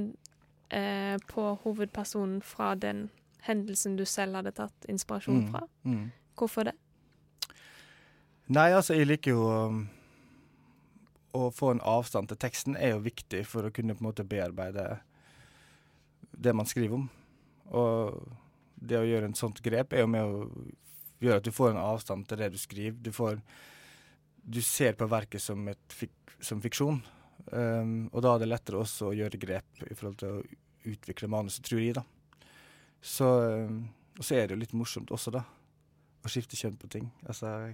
på 1.28 1.44
hovedpersonen 1.64 2.42
fra 2.44 2.74
den 2.76 3.06
hendelsen 3.46 3.96
du 3.96 4.04
selv 4.06 4.38
hadde 4.38 4.54
tatt 4.56 4.86
inspirasjon 4.90 5.40
mm, 5.42 5.48
fra. 5.52 5.64
Mm, 5.82 5.96
mm. 5.96 6.04
Hvorfor 6.38 6.68
det? 6.68 6.76
Nei, 8.52 8.68
altså, 8.70 8.94
jeg 8.96 9.08
liker 9.08 9.34
jo 9.34 9.48
um, 9.48 9.82
Å 11.32 11.48
få 11.54 11.72
en 11.72 11.82
avstand 11.86 12.28
til 12.30 12.40
teksten 12.40 12.76
er 12.76 12.94
jo 12.94 13.04
viktig 13.06 13.44
for 13.48 13.66
å 13.66 13.72
kunne 13.74 13.96
på 13.96 14.04
en 14.04 14.10
måte 14.10 14.26
bearbeide 14.28 14.86
det 16.32 16.52
man 16.56 16.68
skriver 16.68 16.98
om. 16.98 17.06
Og 17.72 18.18
det 18.76 18.98
å 18.98 19.06
gjøre 19.06 19.30
en 19.30 19.38
sånt 19.38 19.62
grep 19.64 19.94
er 19.94 20.04
jo 20.04 20.10
med 20.12 20.28
å 20.28 20.42
gjøre 21.22 21.40
at 21.40 21.46
du 21.46 21.54
får 21.54 21.72
en 21.72 21.80
avstand 21.80 22.26
til 22.28 22.42
det 22.42 22.50
du 22.52 22.58
skriver. 22.60 22.98
Du 23.00 23.12
får 23.16 23.40
Du 24.42 24.62
ser 24.62 24.96
på 24.98 25.06
verket 25.06 25.42
som, 25.42 25.68
fik, 25.88 26.12
som 26.42 26.60
fiksjon. 26.62 27.00
Um, 27.52 28.08
og 28.12 28.22
da 28.24 28.34
er 28.34 28.42
det 28.42 28.50
lettere 28.50 28.80
også 28.82 29.10
å 29.10 29.16
gjøre 29.16 29.40
grep 29.40 29.82
i 29.88 29.94
forhold 29.94 30.18
til 30.22 30.36
å 30.36 30.92
utvikle 30.92 31.30
manuset, 31.30 31.64
tror 31.66 31.82
jeg, 31.82 31.96
da. 31.98 32.04
Så, 33.02 33.28
um, 33.66 33.82
og 34.18 34.26
så 34.26 34.38
er 34.38 34.46
det 34.46 34.56
jo 34.56 34.62
litt 34.62 34.76
morsomt 34.78 35.10
også, 35.14 35.34
da. 35.34 35.44
Å 36.22 36.30
skifte 36.30 36.58
kjønn 36.58 36.78
på 36.78 36.90
ting. 36.90 37.08
Altså, 37.26 37.72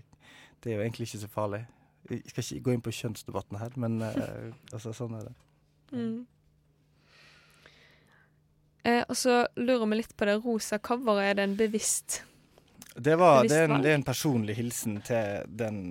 det 0.63 0.73
er 0.73 0.79
jo 0.79 0.87
egentlig 0.87 1.09
ikke 1.09 1.23
så 1.25 1.33
farlig. 1.33 1.63
Jeg 2.09 2.25
skal 2.33 2.45
ikke 2.45 2.65
gå 2.69 2.75
inn 2.77 2.85
på 2.85 2.95
kjønnsdebatten 2.97 3.61
her, 3.61 3.77
men 3.81 4.01
uh, 4.05 4.49
altså, 4.75 4.95
sånn 4.97 5.19
er 5.19 5.29
det. 5.29 5.37
Mm. 5.93 6.19
Eh, 8.89 9.05
og 9.05 9.17
så 9.19 9.43
lurer 9.59 9.87
vi 9.91 10.01
litt 10.01 10.17
på 10.17 10.29
det 10.29 10.39
rosa 10.45 10.79
coveret. 10.81 11.33
Er 11.33 11.39
det 11.39 11.49
en 11.49 11.59
bevisst 11.59 12.23
det, 12.97 13.15
var, 13.21 13.45
det, 13.45 13.55
er 13.55 13.69
en, 13.69 13.83
det, 13.83 13.91
er 13.93 13.99
en, 13.99 14.07
personlig 14.07 14.57
hilsen 14.59 14.99
til 15.07 15.45
den, 15.61 15.83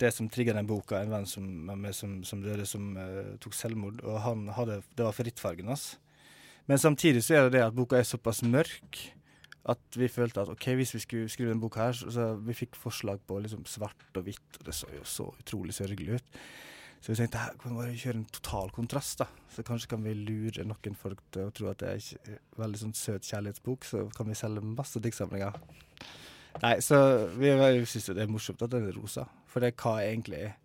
det 0.00 0.10
som 0.14 0.30
trigga 0.32 0.56
den 0.56 0.66
boka. 0.66 1.02
En 1.02 1.12
venn 1.12 1.28
som, 1.28 1.68
som, 1.94 2.16
som 2.26 2.42
døde, 2.42 2.66
som 2.66 2.90
uh, 2.98 3.36
tok 3.42 3.54
selvmord. 3.54 4.00
Og 4.06 4.18
han 4.24 4.48
hadde, 4.56 4.80
det 4.96 5.06
var 5.06 5.14
favorittfargen 5.14 5.70
hans. 5.70 5.92
Men 6.68 6.80
samtidig 6.80 7.22
så 7.24 7.36
er 7.36 7.46
det 7.46 7.58
det 7.58 7.64
at 7.68 7.76
boka 7.76 8.00
er 8.00 8.08
såpass 8.08 8.42
mørk 8.44 8.98
at 9.68 9.98
vi 10.00 10.08
følte 10.08 10.40
at 10.40 10.50
OK, 10.52 10.70
hvis 10.78 10.94
vi 10.96 11.02
skulle 11.02 11.28
skrive 11.28 11.52
denne 11.52 11.60
boka 11.60 11.82
her, 11.82 11.96
så, 11.96 12.08
så 12.12 12.30
vi 12.40 12.56
fikk 12.56 12.76
forslag 12.78 13.20
på 13.28 13.40
liksom 13.44 13.66
svart 13.68 14.16
og 14.16 14.24
hvitt, 14.24 14.60
og 14.60 14.68
det 14.68 14.74
så 14.76 14.88
jo 14.94 15.04
så 15.04 15.28
utrolig 15.42 15.76
sørgelig 15.76 16.18
ut. 16.18 16.38
Så 16.98 17.12
vi 17.12 17.18
tenkte 17.20 17.42
her 17.42 17.58
kan 17.60 17.74
vi 17.74 17.78
bare 17.78 17.98
kjøre 17.98 18.18
en 18.18 18.30
total 18.34 18.72
kontrast, 18.74 19.20
da. 19.20 19.28
Så 19.54 19.62
kanskje 19.66 19.92
kan 19.92 20.02
vi 20.02 20.16
lure 20.16 20.64
noen 20.66 20.96
folk 20.98 21.20
til 21.34 21.46
å 21.46 21.52
tro 21.54 21.68
at 21.70 21.82
det 21.82 21.92
er 21.92 22.32
en 22.32 22.40
veldig 22.58 22.80
sånn 22.80 22.96
søt 22.96 23.28
kjærlighetsbok, 23.28 23.86
så 23.86 24.06
kan 24.16 24.30
vi 24.30 24.38
selge 24.38 24.64
masse 24.64 25.02
diktsamlinger. 25.04 25.60
Nei, 26.62 26.78
så 26.82 26.98
vi, 27.38 27.52
syns 27.86 28.08
det 28.10 28.22
er 28.24 28.30
morsomt 28.30 28.62
at 28.64 28.72
den 28.72 28.88
er 28.88 28.96
rosa, 28.96 29.28
for 29.46 29.62
det 29.62 29.72
er 29.72 29.78
hva 29.82 29.94
egentlig 30.02 30.40
er. 30.48 30.56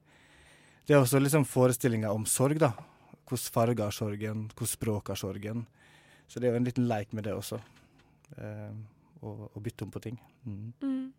Det 0.84 0.96
er 0.96 1.00
også 1.04 1.22
liksom 1.22 1.46
forestillinger 1.48 2.12
om 2.12 2.26
sorg, 2.28 2.60
da. 2.60 2.74
Hvordan 3.24 3.52
farger 3.56 3.92
sorgen, 3.96 4.48
hvordan 4.52 4.72
språk 4.74 5.14
har 5.14 5.20
sorgen. 5.20 5.66
Så 6.28 6.40
det 6.40 6.50
er 6.50 6.56
jo 6.56 6.60
en 6.60 6.68
liten 6.68 6.88
leik 6.90 7.14
med 7.14 7.24
det 7.24 7.34
også. 7.34 7.60
Eh, 8.38 8.74
og, 9.22 9.46
å, 9.54 9.62
bytte 9.64 9.86
om 9.86 9.92
på 9.94 10.02
ting. 10.04 10.18
Mm. 10.44 10.74
Mm. 10.82 11.14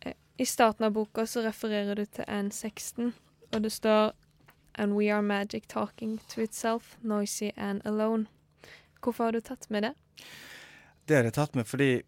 Eh, 0.00 0.16
I 0.36 0.46
starten 0.48 0.88
av 0.88 0.96
boka 0.96 1.26
så 1.26 1.44
refererer 1.44 1.94
du 1.94 2.04
til 2.04 2.26
Anne 2.26 2.52
Sexton, 2.52 3.14
og 3.52 3.62
det 3.62 3.72
står 3.72 4.14
And 4.74 4.96
we 4.98 5.06
are 5.12 5.22
magic 5.22 5.68
talking 5.68 6.18
to 6.28 6.40
itself, 6.42 6.96
noisy 7.00 7.52
and 7.56 7.80
alone. 7.86 8.26
Hvorfor 9.00 9.24
har 9.24 9.32
du 9.32 9.40
tatt 9.40 9.70
med 9.70 9.82
det? 9.82 9.92
Det 11.06 11.14
har 11.14 11.28
jeg 11.28 11.36
tatt 11.36 11.54
med 11.54 11.68
fordi 11.68 12.02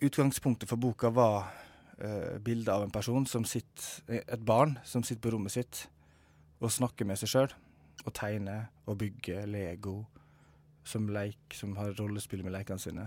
utgangspunktet 0.00 0.68
for 0.70 0.80
boka 0.80 1.10
var 1.14 1.50
uh, 2.00 2.38
bildet 2.42 2.72
av 2.74 2.84
en 2.84 2.92
person 2.94 3.26
som 3.26 3.44
sitter 3.44 4.22
Et 4.24 4.40
barn 4.40 4.78
som 4.84 5.04
sitter 5.04 5.22
på 5.22 5.34
rommet 5.36 5.54
sitt 5.54 5.86
og 6.60 6.72
snakker 6.72 7.08
med 7.08 7.20
seg 7.20 7.32
sjøl. 7.32 7.52
Og 8.04 8.12
tegner 8.16 8.68
og 8.88 8.98
bygger 9.00 9.46
Lego 9.48 10.04
som 10.84 11.08
leik, 11.12 11.52
som 11.54 11.76
har 11.76 11.92
rollespill 11.98 12.42
med 12.44 12.54
lekene 12.54 12.80
sine. 12.80 13.06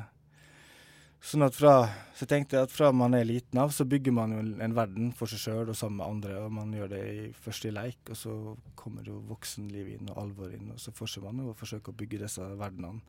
Sånn 1.24 1.46
at 1.46 1.56
fra, 1.56 1.86
så 2.20 2.28
tenkte 2.28 2.58
jeg 2.58 2.68
at 2.68 2.74
fra 2.74 2.90
man 2.92 3.16
er 3.16 3.24
liten 3.24 3.60
av, 3.62 3.72
så 3.72 3.86
bygger 3.88 4.12
man 4.12 4.34
jo 4.36 4.42
en, 4.44 4.52
en 4.66 4.76
verden 4.76 5.14
for 5.16 5.32
seg 5.32 5.40
sjøl 5.40 5.72
og 5.72 5.78
sammen 5.80 6.02
med 6.02 6.10
andre. 6.10 6.42
og 6.44 6.52
Man 6.52 6.74
gjør 6.76 6.92
det 6.92 7.00
i, 7.14 7.22
først 7.46 7.70
i 7.70 7.72
leik, 7.72 8.02
og 8.12 8.20
så 8.20 8.34
kommer 8.80 9.08
jo 9.08 9.22
voksenlivet 9.30 9.96
inn 9.96 10.12
og 10.12 10.20
alvor 10.20 10.52
inn. 10.52 10.74
Og 10.76 10.82
så 10.84 10.92
fortsetter 10.92 11.30
man 11.30 11.46
jo 11.46 11.54
å 11.54 11.58
forsøke 11.58 11.94
å 11.94 11.98
bygge 12.02 12.26
disse 12.26 12.50
verdenene. 12.60 13.00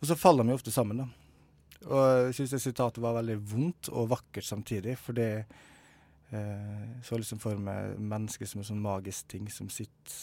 Og 0.00 0.08
så 0.08 0.16
faller 0.16 0.46
de 0.46 0.54
jo 0.54 0.60
ofte 0.62 0.72
sammen, 0.72 1.04
da. 1.04 1.25
Og 1.84 2.28
jeg 2.28 2.36
syns 2.38 2.56
det 2.56 2.62
sitatet 2.64 3.02
var 3.04 3.18
veldig 3.18 3.36
vondt 3.52 3.90
og 3.92 4.10
vakkert 4.14 4.46
samtidig, 4.48 4.96
for 4.98 5.16
det 5.18 5.30
eh, 6.32 6.88
så 7.04 7.18
liksom 7.20 7.40
for 7.42 7.60
meg 7.60 7.98
mennesket 8.00 8.50
som 8.50 8.62
en 8.62 8.68
sånn 8.70 8.82
magisk 8.82 9.28
ting 9.32 9.50
som 9.52 9.68
sitter 9.72 10.16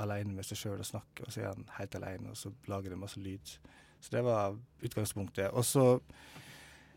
alene 0.00 0.32
med 0.36 0.46
seg 0.46 0.60
sjøl 0.60 0.80
og 0.80 0.88
snakker, 0.88 1.26
og 1.26 1.34
så 1.34 1.42
er 1.42 1.50
han 1.50 1.66
helt 1.76 1.96
alene, 1.98 2.32
og 2.32 2.38
så 2.38 2.52
lager 2.70 2.92
det 2.92 3.00
masse 3.00 3.20
lyd. 3.20 3.56
Så 4.00 4.14
det 4.14 4.22
var 4.24 4.56
utgangspunktet. 4.80 5.50
Og 5.52 5.64
så 5.66 6.00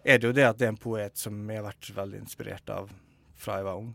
er 0.03 0.19
det 0.19 0.29
jo 0.29 0.35
det 0.35 0.45
at 0.47 0.59
det 0.59 0.69
er 0.69 0.75
en 0.75 0.79
poet 0.79 1.19
som 1.19 1.35
jeg 1.49 1.59
har 1.59 1.67
vært 1.67 1.89
veldig 1.97 2.21
inspirert 2.23 2.71
av 2.71 2.91
fra 3.39 3.59
jeg 3.59 3.67
var 3.67 3.81
ung. 3.81 3.91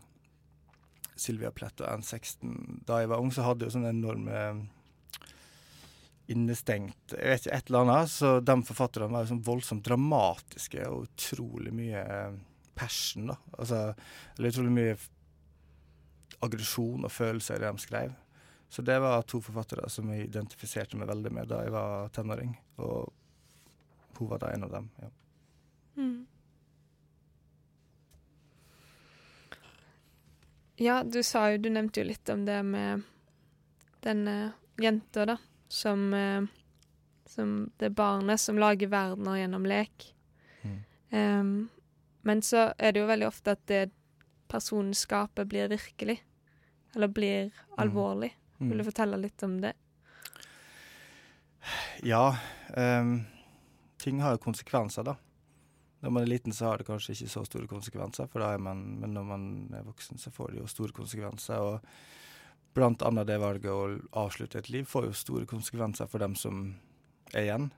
Sylvia 1.19 1.49
Plett 1.51 1.81
og 1.81 1.89
Anne 1.89 2.05
Sexton. 2.05 2.83
Da 2.87 3.01
jeg 3.01 3.09
var 3.11 3.23
ung, 3.23 3.31
så 3.33 3.43
hadde 3.47 3.65
jeg 3.65 3.73
jo 3.73 3.77
sånne 3.79 3.95
enorme 3.95 4.43
innestengt 6.29 7.13
Jeg 7.15 7.31
vet 7.33 7.45
ikke, 7.45 7.57
et 7.57 7.69
eller 7.69 7.85
annet. 7.85 8.11
Så 8.13 8.31
de 8.45 8.55
forfatterne 8.67 9.11
var 9.13 9.29
sånn 9.29 9.43
voldsomt 9.45 9.85
dramatiske 9.85 10.85
og 10.89 11.07
utrolig 11.07 11.73
mye 11.75 12.03
passion, 12.79 13.31
da. 13.31 13.37
Altså, 13.57 13.83
eller 14.37 14.53
utrolig 14.53 14.73
mye 14.75 14.97
aggresjon 16.45 17.05
og 17.05 17.11
følelser 17.11 17.57
i 17.57 17.63
det 17.63 17.71
de 17.73 17.83
skrev. 17.83 18.17
Så 18.69 18.85
det 18.85 18.99
var 19.01 19.25
to 19.25 19.41
forfattere 19.41 19.89
som 19.89 20.09
jeg 20.13 20.29
identifiserte 20.29 20.97
meg 20.99 21.09
veldig 21.09 21.31
med 21.33 21.49
da 21.49 21.63
jeg 21.65 21.73
var 21.73 22.11
tenåring. 22.15 22.53
Og 22.85 23.09
hun 24.19 24.29
var 24.29 24.43
da 24.43 24.51
en 24.53 24.67
av 24.67 24.75
dem. 24.75 24.91
ja. 25.01 25.15
Mm. 25.99 26.19
Ja, 30.79 31.03
du 31.03 31.17
sa 31.27 31.49
jo 31.51 31.57
Du 31.59 31.67
nevnte 31.67 31.99
jo 31.99 32.07
litt 32.07 32.29
om 32.31 32.45
det 32.47 32.61
med 32.63 33.01
denne 33.99 34.53
jenta, 34.79 35.25
da, 35.27 35.35
som 35.69 36.13
eh, 36.13 36.43
Som 37.29 37.71
det 37.77 37.91
barnet 37.93 38.41
som 38.41 38.57
lager 38.57 38.89
verdener 38.89 39.35
gjennom 39.37 39.65
lek. 39.69 40.15
Mm. 40.65 40.79
Um, 41.11 41.69
men 42.25 42.41
så 42.41 42.71
er 42.77 42.91
det 42.91 43.03
jo 43.03 43.09
veldig 43.09 43.27
ofte 43.27 43.53
at 43.53 43.61
det 43.69 43.91
personen 44.49 44.95
skaper, 44.97 45.45
blir 45.45 45.69
virkelig. 45.69 46.23
Eller 46.95 47.07
blir 47.07 47.51
alvorlig. 47.77 48.31
Mm. 48.57 48.69
Vil 48.69 48.81
du 48.81 48.87
fortelle 48.87 49.19
litt 49.21 49.43
om 49.45 49.59
det? 49.61 49.75
Ja. 52.01 52.37
Um, 52.73 53.25
ting 54.01 54.21
har 54.25 54.33
jo 54.33 54.43
konsekvenser, 54.49 55.05
da. 55.05 55.15
Når 55.99 56.15
man 56.15 56.23
er 56.23 56.31
liten, 56.31 56.53
så 56.53 56.65
har 56.71 56.79
det 56.79 56.87
kanskje 56.87 57.13
ikke 57.13 57.29
så 57.29 57.43
store 57.45 57.67
konsekvenser, 57.67 58.29
for 58.31 58.41
da 58.41 58.53
er 58.55 58.61
man, 58.63 58.85
men 59.01 59.13
når 59.13 59.25
man 59.27 59.43
er 59.75 59.83
voksen, 59.83 60.17
så 60.17 60.31
får 60.31 60.53
det 60.53 60.61
jo 60.61 60.69
store 60.71 60.95
konsekvenser. 60.95 61.59
Og 61.59 61.79
blant 62.77 63.03
annet 63.05 63.27
det 63.27 63.39
valget 63.41 63.71
å 63.71 63.97
avslutte 64.21 64.61
et 64.61 64.69
liv 64.71 64.87
får 64.87 65.09
jo 65.09 65.17
store 65.17 65.49
konsekvenser 65.49 66.09
for 66.09 66.21
dem 66.23 66.35
som 66.39 66.63
er 67.33 67.45
igjen. 67.47 67.69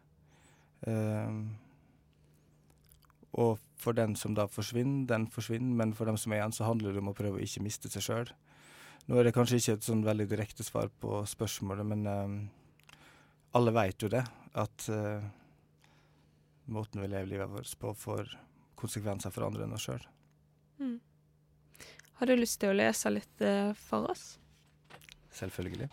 Uh, 0.88 1.52
og 3.42 3.60
for 3.80 3.96
den 3.98 4.16
som 4.20 4.36
da 4.38 4.48
forsvinner, 4.52 5.08
den 5.10 5.28
forsvinner, 5.32 5.76
men 5.80 5.94
for 5.98 6.10
dem 6.10 6.18
som 6.20 6.34
er 6.34 6.42
igjen, 6.42 6.56
så 6.56 6.68
handler 6.68 6.94
det 6.94 7.02
om 7.02 7.12
å 7.14 7.18
prøve 7.18 7.40
å 7.40 7.44
ikke 7.44 7.64
miste 7.64 7.90
seg 7.92 8.06
sjøl. 8.06 8.32
Nå 9.08 9.18
er 9.18 9.28
det 9.28 9.36
kanskje 9.36 9.58
ikke 9.62 9.78
et 9.80 9.88
sånn 9.88 10.04
veldig 10.06 10.28
direkte 10.30 10.66
svar 10.66 10.92
på 11.02 11.24
spørsmålet, 11.30 11.88
men 11.88 12.04
uh, 12.06 12.98
alle 13.58 13.74
veit 13.76 14.04
jo 14.04 14.12
det, 14.12 14.26
at 14.60 14.90
uh, 14.92 15.24
måten 16.72 17.02
vi 17.02 17.10
lever 17.10 17.32
livet 17.32 17.50
vårt 17.52 17.80
på, 17.80 17.94
får 17.98 18.36
konsekvenser 18.80 19.34
for 19.34 19.48
andre 19.48 19.66
enn 19.66 19.78
oss 19.78 19.88
sjøl. 19.88 20.04
Mm. 20.82 21.00
Har 22.22 22.30
du 22.30 22.36
lyst 22.38 22.60
til 22.62 22.72
å 22.72 22.78
lese 22.78 23.10
litt 23.10 23.42
eh, 23.42 23.72
for 23.78 24.12
oss? 24.12 24.36
Selvfølgelig. 25.32 25.90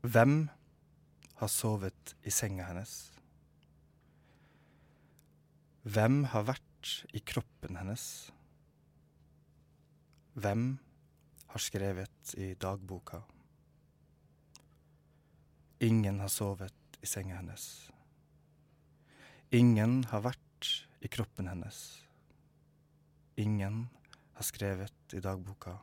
Hvem 0.00 0.48
har 1.36 1.50
sovet 1.50 2.14
i 2.24 2.30
senga 2.30 2.64
hennes? 2.68 2.94
Hvem 5.82 6.24
har 6.32 6.46
vært 6.48 6.92
i 7.14 7.20
kroppen 7.26 7.76
hennes? 7.78 8.04
Hvem 10.36 10.68
har 11.52 11.62
skrevet 11.62 12.34
i 12.38 12.54
dagboka? 12.54 13.20
Ingen 15.80 16.20
har 16.20 16.32
sovet 16.32 16.98
i 17.02 17.06
senga 17.06 17.36
hennes. 17.36 17.66
Ingen 19.54 20.00
har 20.10 20.24
vært 20.24 20.68
i 21.06 21.08
kroppen 21.08 21.46
hennes. 21.46 21.76
Ingen 23.38 23.84
har 24.34 24.42
skrevet 24.42 25.14
i 25.14 25.20
dagboka. 25.22 25.76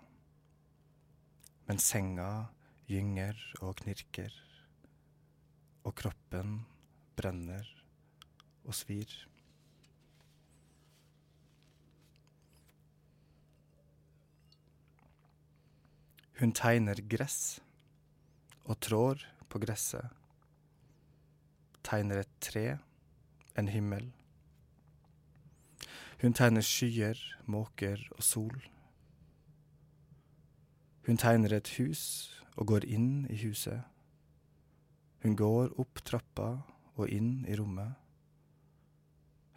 Men 1.70 1.80
senga 1.80 2.50
gynger 2.92 3.40
og 3.64 3.78
knirker, 3.80 4.36
og 5.88 5.96
kroppen 5.96 6.60
brenner 7.16 7.64
og 8.68 8.76
svir. 8.76 9.08
Hun 16.42 16.52
tegner 16.52 17.00
gress 17.08 17.62
og 18.68 18.76
trår 18.84 19.24
på 19.48 19.64
gresset. 19.64 20.10
Tegner 21.84 22.26
et 22.26 22.42
tre, 22.44 22.74
en 23.56 23.68
himmel. 23.68 24.12
Hun 26.22 26.34
tegner 26.34 26.64
skyer, 26.64 27.20
måker 27.46 28.00
og 28.16 28.24
sol. 28.24 28.56
Hun 31.08 31.20
tegner 31.20 31.58
et 31.58 31.74
hus 31.78 32.32
og 32.56 32.70
går 32.72 32.88
inn 32.88 33.26
i 33.28 33.38
huset. 33.44 33.84
Hun 35.24 35.36
går 35.36 35.76
opp 35.80 36.00
trappa 36.08 36.50
og 36.96 37.10
inn 37.12 37.44
i 37.48 37.58
rommet. 37.60 38.00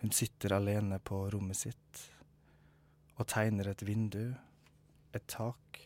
Hun 0.03 0.13
sitter 0.13 0.57
alene 0.59 0.99
på 0.99 1.25
rommet 1.33 1.59
sitt 1.59 2.03
og 3.17 3.29
tegner 3.33 3.71
et 3.71 3.83
vindu, 3.87 4.35
et 5.15 5.25
tak 5.31 5.81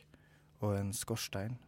og 0.60 0.74
en 0.78 0.94
skorstein. 0.96 1.60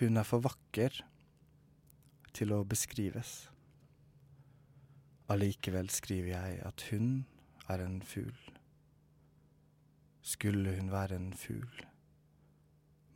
Hun 0.00 0.16
er 0.16 0.24
for 0.24 0.40
vakker 0.40 0.94
til 2.32 2.54
å 2.56 2.62
beskrives. 2.64 3.50
Allikevel 5.28 5.90
skriver 5.92 6.30
jeg 6.32 6.62
at 6.64 6.84
hun 6.88 7.10
er 7.68 7.84
en 7.84 7.98
fugl. 8.00 8.38
Skulle 10.24 10.72
hun 10.78 10.88
være 10.88 11.20
en 11.20 11.28
fugl, 11.36 11.84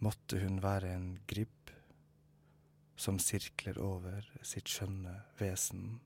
måtte 0.04 0.42
hun 0.44 0.60
være 0.60 0.92
en 0.92 1.08
gribb 1.24 1.72
som 3.00 3.16
sirkler 3.16 3.80
over 3.80 4.28
sitt 4.44 4.68
skjønne 4.68 5.16
vesen 5.40 6.02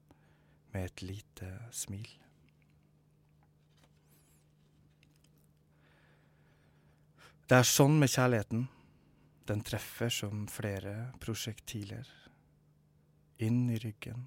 med 0.70 0.92
et 0.92 1.06
lite 1.10 1.52
smil. 1.74 2.08
Det 7.50 7.64
er 7.64 7.66
sånn 7.66 7.98
med 7.98 8.14
kjærligheten. 8.14 8.68
Den 9.48 9.60
treffer 9.64 10.08
som 10.08 10.42
flere 10.48 11.12
prosjektiler. 11.20 12.08
Inn 13.38 13.70
i 13.70 13.78
ryggen. 13.80 14.26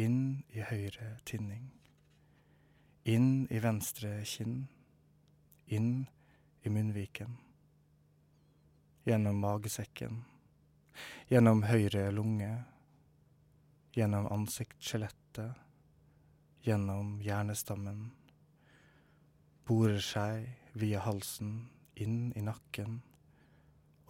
Inn 0.00 0.40
i 0.56 0.62
høyre 0.64 1.18
tinning. 1.28 1.66
Inn 3.04 3.44
i 3.52 3.60
venstre 3.60 4.22
kinn. 4.24 4.62
Inn 5.66 6.06
i 6.64 6.72
munnviken. 6.72 7.36
Gjennom 9.04 9.36
magesekken. 9.44 10.22
Gjennom 11.28 11.66
høyre 11.68 12.08
lunge. 12.10 12.54
Gjennom 13.92 14.30
ansiktsskjelettet. 14.32 15.60
gjennom 16.60 17.14
hjernestammen, 17.24 18.10
borer 19.64 20.02
seg 20.04 20.50
via 20.76 21.00
halsen, 21.00 21.70
inn 21.96 22.34
i 22.36 22.42
nakken 22.44 22.98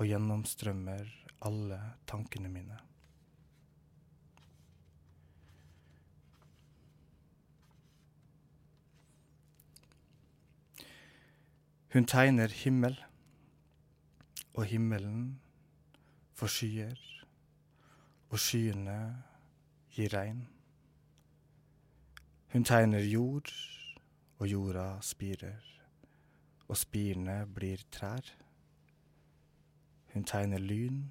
og 0.00 0.08
gjennomstrømmer 0.08 1.10
alle 1.44 1.78
tankene 2.08 2.48
mine. 2.48 2.78
Hun 11.92 12.06
tegner 12.06 12.48
himmel, 12.48 12.96
og 14.54 14.64
himmelen 14.64 15.40
får 16.32 16.52
skyer, 16.56 17.00
og 18.30 18.38
skyene 18.40 18.98
gir 19.92 20.14
regn. 20.16 20.44
Hun 22.54 22.64
tegner 22.64 23.04
jord, 23.04 23.50
og 24.38 24.48
jorda 24.48 24.86
spirer, 25.04 25.66
og 26.70 26.78
spirene 26.78 27.42
blir 27.52 27.82
trær. 27.92 28.24
Hun 30.12 30.24
tegner 30.26 30.58
lyn, 30.58 31.04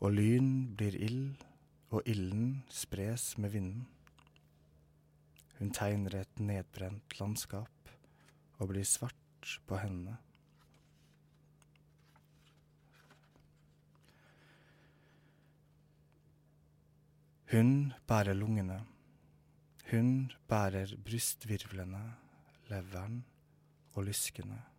og 0.00 0.12
lyn 0.14 0.52
blir 0.76 0.94
ild, 0.94 1.42
og 1.90 2.02
ilden 2.06 2.62
spres 2.70 3.36
med 3.38 3.50
vinden. 3.52 3.86
Hun 5.58 5.70
tegner 5.70 6.22
et 6.22 6.40
nedbrent 6.40 7.18
landskap 7.20 7.90
og 8.58 8.70
blir 8.72 8.86
svart 8.86 9.58
på 9.66 9.78
hendene. 9.82 10.16
Hun 17.52 17.92
bærer 18.08 18.32
lungene. 18.32 18.80
Hun 19.90 20.32
bærer 20.48 20.96
brystvirvlene, 21.04 22.04
leveren 22.70 23.24
og 23.92 24.06
lyskene. 24.08 24.71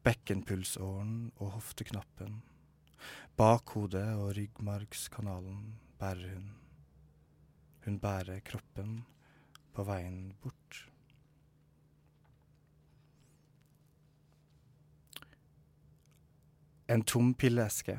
Bekkenpulsåren 0.00 1.30
og 1.36 1.50
hofteknappen. 1.58 2.38
Bakhodet 3.36 4.06
og 4.16 4.30
ryggmargskanalen 4.36 5.74
bærer 6.00 6.34
hun. 6.34 6.46
Hun 7.84 7.98
bærer 8.00 8.40
kroppen 8.44 9.02
på 9.76 9.84
veien 9.84 10.32
bort. 10.40 10.80
En 16.88 17.04
tom 17.04 17.34
pilleeske. 17.34 17.98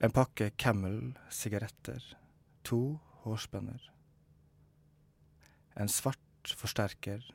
En 0.00 0.14
pakke 0.14 0.52
Camel 0.54 1.16
sigaretter. 1.30 2.00
To 2.64 3.00
hårspenner. 3.26 3.90
En 5.76 5.90
svart 5.90 6.56
forsterker. 6.56 7.26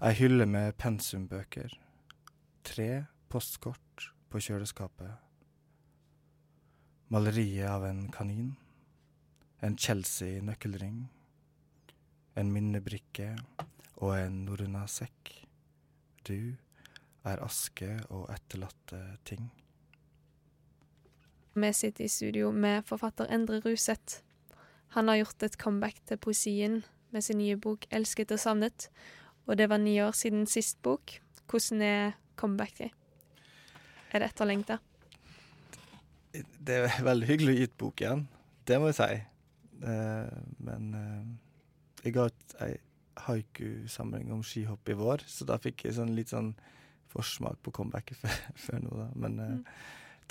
Ei 0.00 0.14
hylle 0.14 0.46
med 0.46 0.76
pensumbøker. 0.78 1.74
Tre 2.62 3.04
postkort 3.28 4.10
på 4.30 4.40
kjøleskapet. 4.42 5.10
Maleriet 7.10 7.68
av 7.70 7.84
en 7.88 8.04
kanin. 8.12 8.52
En 9.64 9.76
Chelsea-nøkkelring. 9.76 11.06
En 12.36 12.52
minnebrikke 12.52 13.32
og 14.00 14.14
en 14.18 14.44
Norrøna-sekk. 14.46 15.32
Du 16.28 16.54
er 17.24 17.42
aske 17.44 17.88
og 18.08 18.28
etterlatte 18.32 19.00
ting. 19.28 19.50
Vi 21.54 21.72
sitter 21.72 22.04
i 22.04 22.08
studio 22.08 22.52
med 22.52 22.84
forfatter 22.86 23.28
Endre 23.32 23.58
Ruseth. 23.64 24.22
Han 24.94 25.08
har 25.08 25.20
gjort 25.20 25.42
et 25.42 25.58
comeback 25.58 25.98
til 26.06 26.18
poesien 26.18 26.82
med 27.10 27.22
sin 27.22 27.38
nye 27.38 27.56
bok 27.56 27.86
'Elsket 27.90 28.32
og 28.32 28.38
savnet', 28.38 28.88
og 29.46 29.58
det 29.58 29.68
var 29.68 29.76
ni 29.78 30.00
år 30.00 30.10
siden 30.10 30.46
sist 30.46 30.82
bok. 30.82 31.20
Hvordan 31.50 31.82
er 31.82 32.12
comebacket? 32.40 32.96
Er 34.10 34.22
det 34.24 34.32
etterlengta? 34.32 34.80
Det 36.32 36.76
er 36.86 37.02
veldig 37.04 37.26
hyggelig 37.28 37.52
å 37.52 37.58
gi 37.58 37.66
ut 37.68 37.78
bok 37.82 38.02
igjen, 38.04 38.26
det 38.68 38.78
må 38.80 38.90
jeg 38.90 38.98
si. 39.00 39.22
Uh, 39.80 40.28
men 40.62 40.90
uh, 40.94 41.22
jeg 42.04 42.14
ga 42.16 42.28
ut 42.30 42.54
ei 42.64 42.74
haiku-samling 43.26 44.30
om 44.32 44.42
skihopp 44.46 44.88
i 44.92 44.96
vår, 44.96 45.24
så 45.28 45.46
da 45.48 45.58
fikk 45.60 45.86
jeg 45.86 45.96
sånn 45.98 46.14
litt 46.16 46.30
sånn 46.32 46.52
forsmak 47.10 47.58
på 47.64 47.72
comebacket 47.74 48.18
før, 48.22 48.36
før 48.66 48.84
nå, 48.84 48.92
da. 49.02 49.08
Men 49.26 49.40
uh, 49.40 49.56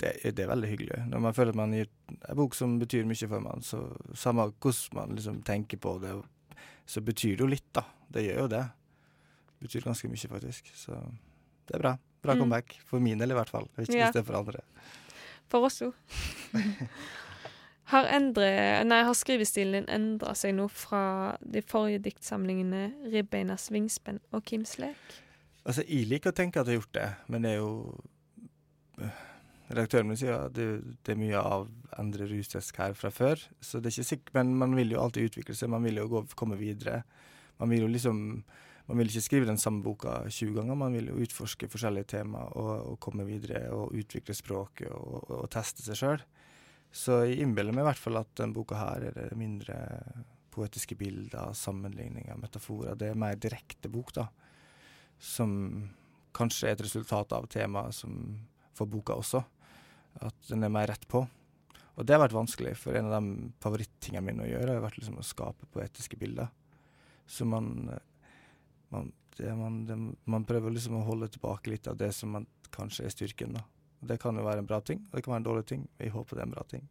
det, 0.00 0.32
det 0.32 0.44
er 0.44 0.48
veldig 0.48 0.68
hyggelig. 0.70 0.98
Når 1.10 1.20
man 1.26 1.34
føler 1.36 1.52
at 1.52 1.60
man 1.60 1.74
gir 1.76 1.90
ei 2.16 2.36
bok 2.38 2.54
som 2.56 2.78
betyr 2.80 3.04
mye 3.04 3.28
for 3.28 3.44
man, 3.44 3.60
så 3.60 3.82
samme 4.16 4.46
hvordan 4.48 4.96
man 4.96 5.16
liksom 5.18 5.42
tenker 5.44 5.76
på 5.76 5.98
det, 6.00 6.14
så 6.88 7.02
betyr 7.04 7.36
det 7.36 7.44
jo 7.44 7.50
litt, 7.52 7.66
da. 7.76 7.84
Det 8.08 8.24
gjør 8.24 8.46
jo 8.46 8.52
det. 8.54 8.62
Det 9.50 9.66
betyr 9.66 9.84
ganske 9.84 10.08
mye, 10.08 10.30
faktisk. 10.32 10.72
Så 10.72 10.96
det 11.70 11.78
er 11.78 11.84
bra. 11.86 11.94
Bra 12.20 12.34
Mm. 12.34 12.40
comeback. 12.44 12.76
For 12.84 13.00
min 13.00 13.18
del, 13.18 13.30
i 13.32 13.34
hvert 13.38 13.48
fall. 13.48 13.68
Ikke 13.78 13.94
Ja. 13.96 14.06
hvis 14.10 14.12
det 14.18 14.22
er 14.24 14.28
for 14.28 14.38
andre. 14.42 14.60
For 15.48 15.64
oss 15.64 15.80
òg. 15.82 15.94
Har, 17.90 18.06
nei, 18.86 19.02
har 19.02 19.14
skrivestilen 19.18 19.72
din 19.80 19.88
endra 19.90 20.30
seg 20.38 20.52
nå 20.54 20.68
fra 20.70 21.36
de 21.42 21.58
forrige 21.66 21.98
diktsamlingene 22.04 22.92
'Ribbeinas 23.10 23.64
vingspenn' 23.74 24.20
og 24.30 24.44
'Kims 24.44 24.76
lek'? 24.78 25.16
Altså, 25.66 25.82
jeg 25.88 26.06
liker 26.06 26.30
å 26.30 26.36
tenke 26.36 26.60
at 26.60 26.68
jeg 26.68 26.76
har 26.76 26.80
gjort 26.82 26.92
det, 26.94 27.08
men 27.28 27.42
det 27.42 27.50
er 27.50 27.56
jo 27.56 27.98
øh, 29.00 29.10
Redaktøren 29.70 30.06
min 30.06 30.16
sier 30.18 30.34
at 30.46 30.54
det, 30.54 30.68
det 31.06 31.12
er 31.14 31.18
mye 31.18 31.38
av 31.38 31.68
Endre 31.98 32.26
Rustesk 32.30 32.76
her 32.76 32.94
fra 32.98 33.10
før, 33.14 33.42
så 33.62 33.78
det 33.78 33.90
er 33.90 33.96
ikke 33.98 34.08
sikkert 34.08 34.34
Men 34.34 34.54
man 34.58 34.74
vil 34.74 34.90
jo 34.90 35.02
alltid 35.02 35.30
utvikle 35.30 35.54
seg, 35.54 35.70
man 35.70 35.82
vil 35.86 35.96
jo 36.00 36.06
gå, 36.10 36.24
komme 36.38 36.58
videre. 36.58 37.02
Man 37.58 37.70
vil 37.70 37.80
jo 37.80 37.90
liksom 37.90 38.44
Man 38.90 38.98
vil 38.98 39.12
ikke 39.12 39.22
skrive 39.22 39.46
den 39.46 39.60
samme 39.60 39.84
boka 39.86 40.16
20 40.26 40.56
ganger, 40.58 40.78
man 40.78 40.96
vil 40.98 41.12
jo 41.12 41.20
utforske 41.22 41.68
forskjellige 41.70 42.10
temaer 42.16 42.50
og, 42.58 42.72
og 42.90 42.98
komme 43.02 43.26
videre 43.28 43.68
og 43.70 43.94
utvikle 43.94 44.34
språket 44.34 44.90
og, 44.90 45.14
og, 45.20 45.32
og 45.44 45.48
teste 45.54 45.86
seg 45.86 46.00
sjøl. 46.00 46.24
Så 46.90 47.20
jeg 47.22 47.44
innbiller 47.44 47.74
meg 47.76 47.84
i 47.84 47.88
hvert 47.92 48.02
fall 48.02 48.18
at 48.18 48.32
den 48.40 48.52
boka 48.56 48.80
her 48.80 49.06
er 49.12 49.14
det 49.14 49.38
mindre 49.38 49.78
poetiske 50.50 50.96
bilder, 50.98 51.54
sammenligninger, 51.54 52.34
metaforer. 52.42 52.98
Det 52.98 53.12
er 53.12 53.20
mer 53.22 53.38
direkte 53.38 53.92
bok, 53.92 54.10
da 54.16 54.26
som 55.20 55.52
kanskje 56.32 56.70
er 56.70 56.78
et 56.78 56.86
resultat 56.86 57.34
av 57.36 57.46
temaet 57.52 57.94
som 57.94 58.16
for 58.76 58.88
boka 58.88 59.18
også. 59.20 59.42
At 60.24 60.48
den 60.48 60.64
er 60.64 60.72
mer 60.72 60.88
rett 60.90 61.04
på. 61.08 61.22
Og 61.98 62.06
det 62.06 62.16
har 62.16 62.22
vært 62.22 62.34
vanskelig, 62.34 62.72
for 62.80 62.96
en 62.96 63.10
av 63.10 63.20
de 63.20 63.50
favorittingene 63.60 64.24
mine 64.24 64.46
å 64.46 64.48
gjøre 64.48 64.78
har 64.78 64.84
vært 64.84 64.96
liksom 64.98 65.18
å 65.20 65.26
skape 65.26 65.68
poetiske 65.74 66.16
bilder. 66.18 66.48
Så 67.28 67.44
man 67.46 67.90
man, 68.94 69.10
det, 69.36 69.50
man, 69.56 69.82
det, 69.88 69.98
man 70.30 70.46
prøver 70.46 70.74
liksom 70.74 71.00
å 71.00 71.04
holde 71.06 71.30
tilbake 71.32 71.72
litt 71.72 71.90
av 71.90 71.98
det 72.00 72.12
som 72.16 72.34
man, 72.36 72.46
kanskje 72.74 73.06
er 73.08 73.14
styrken. 73.14 73.58
da. 73.58 73.66
Det 74.00 74.20
kan 74.22 74.36
jo 74.38 74.46
være 74.46 74.62
en 74.62 74.70
bra 74.70 74.80
ting, 74.84 75.02
og 75.10 75.16
det 75.16 75.24
kan 75.24 75.34
være 75.34 75.42
en 75.44 75.50
dårlig 75.50 75.66
ting. 75.72 75.86
Jeg 76.00 76.14
håper 76.14 76.38
det 76.38 76.44
er 76.44 76.48
en 76.48 76.56
bra 76.56 76.66
ting. 76.70 76.88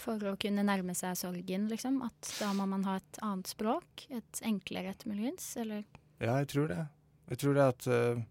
For 0.00 0.30
å 0.30 0.36
kunne 0.40 0.64
nærme 0.64 0.94
seg 0.96 1.18
sorgen, 1.18 1.66
liksom. 1.70 2.00
At 2.06 2.32
da 2.40 2.52
må 2.56 2.66
man 2.70 2.86
ha 2.88 2.96
et 3.00 3.20
annet 3.24 3.50
språk. 3.50 4.06
Et 4.08 4.42
enklere 4.48 4.94
et, 4.94 5.06
muligens. 5.08 5.44
Eller 5.60 5.84
Ja, 6.20 6.38
jeg 6.40 6.50
tror 6.54 6.70
det. 6.72 6.80
Jeg 7.30 7.42
tror 7.42 7.56
det 7.56 7.66
at 7.74 7.88
uh, 7.90 8.22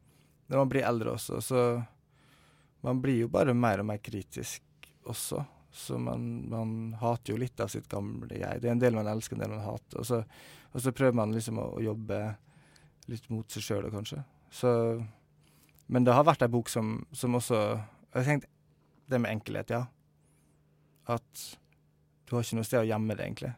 når 0.50 0.64
man 0.64 0.72
blir 0.74 0.88
eldre 0.88 1.16
også, 1.16 1.42
så 1.42 1.64
Man 2.80 3.02
blir 3.04 3.26
jo 3.26 3.28
bare 3.28 3.52
mer 3.52 3.82
og 3.82 3.90
mer 3.90 3.98
kritisk 4.00 4.64
også. 5.04 5.42
Så 5.72 5.98
man, 6.02 6.50
man 6.50 6.94
hater 7.00 7.34
jo 7.34 7.40
litt 7.40 7.60
av 7.62 7.70
sitt 7.70 7.88
gamle 7.90 8.40
jeg. 8.40 8.62
Det 8.62 8.70
er 8.70 8.74
en 8.74 8.82
del 8.82 8.98
man 8.98 9.10
elsker, 9.10 9.38
en 9.38 9.44
del 9.46 9.54
man 9.54 9.66
hater. 9.66 10.02
Og 10.02 10.08
så, 10.08 10.24
og 10.74 10.82
så 10.82 10.94
prøver 10.96 11.18
man 11.20 11.34
liksom 11.36 11.62
å, 11.62 11.68
å 11.78 11.84
jobbe 11.84 12.20
litt 13.10 13.30
mot 13.30 13.50
seg 13.54 13.66
sjøl, 13.66 13.90
kanskje. 13.94 14.24
Så 14.54 14.72
Men 15.90 16.06
det 16.06 16.14
har 16.14 16.26
vært 16.26 16.42
ei 16.46 16.50
bok 16.50 16.70
som, 16.70 17.00
som 17.14 17.36
også 17.38 17.58
Jeg 18.14 18.26
tenkte 18.26 18.50
det 19.10 19.20
med 19.22 19.32
enkelhet, 19.32 19.72
ja. 19.74 19.86
At 21.10 21.46
du 22.26 22.36
har 22.36 22.46
ikke 22.46 22.60
noe 22.60 22.68
sted 22.68 22.84
å 22.84 22.90
gjemme 22.90 23.16
det, 23.18 23.26
egentlig. 23.26 23.54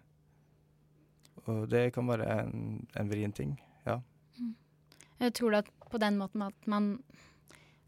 Og 1.50 1.65
det 1.71 1.89
kan 1.95 2.08
være 2.08 2.28
en, 2.43 2.86
en 2.95 3.10
vrien 3.12 3.34
ting. 3.36 3.58
Ja. 3.84 3.97
Jeg 5.19 5.36
tror 5.36 5.58
at 5.60 5.67
på 5.91 6.00
den 6.00 6.15
måten 6.19 6.43
at 6.45 6.67
man 6.71 6.93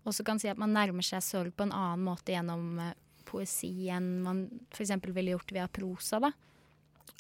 også 0.04 0.26
kan 0.28 0.42
si 0.42 0.50
at 0.52 0.60
man 0.60 0.76
nærmer 0.76 1.06
seg 1.06 1.24
sorg 1.24 1.56
på 1.56 1.68
en 1.68 1.72
annen 1.76 2.04
måte 2.04 2.36
gjennom 2.36 2.80
eh, 2.84 2.96
poesi 3.34 3.90
enn 3.92 4.16
man 4.24 4.46
f.eks. 4.72 4.96
ville 5.10 5.34
gjort 5.34 5.56
via 5.56 5.68
prosa, 5.68 6.22
da. 6.24 6.32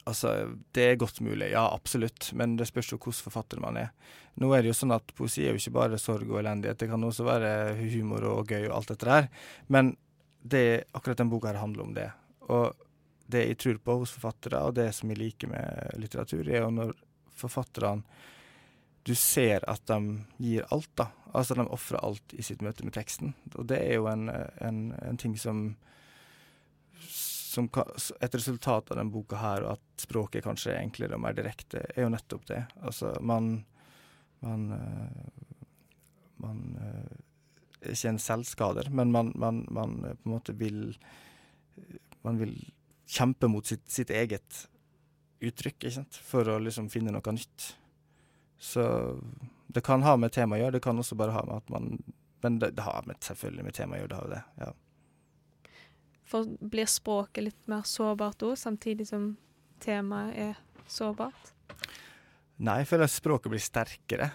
Altså, 0.03 0.33
det 0.75 0.83
er 0.83 0.99
godt 0.99 1.21
mulig, 1.23 1.53
ja 1.53 1.63
absolutt, 1.71 2.33
men 2.35 2.57
det 2.59 2.67
spørs 2.67 2.91
jo 2.91 2.99
hvordan 2.99 3.23
forfatter 3.23 3.61
man 3.63 3.77
er. 3.79 3.91
Nå 4.41 4.49
er 4.51 4.63
det 4.63 4.73
jo 4.73 4.79
sånn 4.81 4.95
at 4.95 5.13
poesi 5.15 5.45
er 5.45 5.53
jo 5.53 5.61
ikke 5.61 5.77
bare 5.77 5.99
sorg 6.01 6.27
og 6.27 6.41
elendighet, 6.41 6.81
det 6.81 6.89
kan 6.91 7.05
også 7.07 7.27
være 7.27 7.51
humor 7.93 8.25
og 8.27 8.51
gøy 8.51 8.67
og 8.67 8.75
alt 8.79 8.91
dette 8.91 9.07
der. 9.07 9.29
Men 9.71 9.93
det, 10.43 10.89
akkurat 10.91 11.21
den 11.21 11.31
boka 11.31 11.53
her 11.53 11.61
handler 11.61 11.85
om 11.85 11.93
det. 11.95 12.09
Og 12.51 12.73
det 13.31 13.45
jeg 13.47 13.59
tror 13.63 13.79
på 13.79 13.97
hos 14.01 14.11
forfattere, 14.17 14.59
og 14.59 14.75
det 14.75 14.89
som 14.95 15.11
jeg 15.11 15.21
liker 15.21 15.51
med 15.53 15.95
litteratur, 16.03 16.43
er 16.49 16.65
jo 16.65 16.71
når 16.73 16.93
forfatterne 17.39 18.03
Du 19.03 19.15
ser 19.19 19.59
at 19.67 19.81
de 19.87 20.21
gir 20.39 20.63
alt, 20.71 20.91
da. 20.95 21.09
Altså 21.35 21.57
de 21.57 21.65
ofrer 21.67 21.99
alt 21.99 22.33
i 22.39 22.43
sitt 22.45 22.61
møte 22.63 22.85
med 22.87 22.93
teksten. 22.95 23.33
Og 23.57 23.67
det 23.67 23.81
er 23.83 23.97
jo 23.97 24.05
en, 24.07 24.29
en, 24.63 24.77
en 24.95 25.19
ting 25.19 25.35
som 25.35 25.73
som 27.53 27.69
et 27.69 28.35
resultat 28.35 28.89
av 28.89 28.97
denne 28.97 29.13
boka 29.13 29.37
her, 29.37 29.65
og 29.65 29.77
at 29.77 30.05
språket 30.05 30.45
kanskje 30.45 30.73
er 30.73 30.81
enklere 30.81 31.17
og 31.17 31.21
mer 31.23 31.35
direkte, 31.37 31.83
er 31.93 32.07
jo 32.07 32.13
nettopp 32.13 32.47
det. 32.49 32.63
Altså, 32.81 33.13
man 33.21 33.65
Man, 34.43 34.71
eh, 34.75 35.43
man 36.43 36.57
eh, 36.75 37.91
ikke 37.93 38.09
en 38.09 38.19
selvskader, 38.19 38.89
men 38.91 39.11
man, 39.11 39.31
man, 39.39 39.61
man 39.71 39.93
eh, 40.03 40.17
på 40.19 40.27
en 40.27 40.33
måte 40.33 40.55
vil 40.59 40.97
Man 42.23 42.39
vil 42.39 42.57
kjempe 43.07 43.47
mot 43.47 43.65
sitt, 43.67 43.85
sitt 43.91 44.09
eget 44.09 44.67
uttrykk, 45.43 45.77
ikke 45.77 45.91
sant, 45.95 46.15
for 46.15 46.47
å 46.47 46.59
liksom 46.59 46.89
finne 46.91 47.11
noe 47.11 47.33
nytt. 47.35 47.69
Så 48.59 48.83
det 49.67 49.83
kan 49.83 50.03
ha 50.03 50.15
med 50.17 50.31
temaet 50.31 50.59
å 50.59 50.63
gjøre, 50.65 50.75
det 50.77 50.83
kan 50.83 50.99
også 50.99 51.17
bare 51.19 51.35
ha 51.35 51.43
med 51.47 51.57
at 51.57 51.73
man 51.73 51.97
Men 52.43 52.59
det, 52.59 52.73
det 52.75 52.83
har 52.83 53.03
med, 53.07 53.15
selvfølgelig 53.23 53.63
med 53.63 53.75
temaet 53.75 53.99
å 53.99 54.03
gjøre, 54.03 54.09
det 54.11 54.17
har 54.17 54.25
jo 54.27 54.33
det. 54.33 54.43
ja. 54.59 54.71
For 56.29 56.47
blir 56.59 56.87
språket 56.89 57.49
litt 57.49 57.67
mer 57.69 57.83
sårbart 57.87 58.45
òg, 58.45 58.55
samtidig 58.59 59.09
som 59.09 59.33
temaet 59.83 60.37
er 60.39 60.61
sårbart? 60.87 61.51
Nei, 62.63 62.79
jeg 62.81 62.89
føler 62.91 63.09
at 63.09 63.13
språket 63.13 63.51
blir 63.51 63.63
sterkere. 63.63 64.29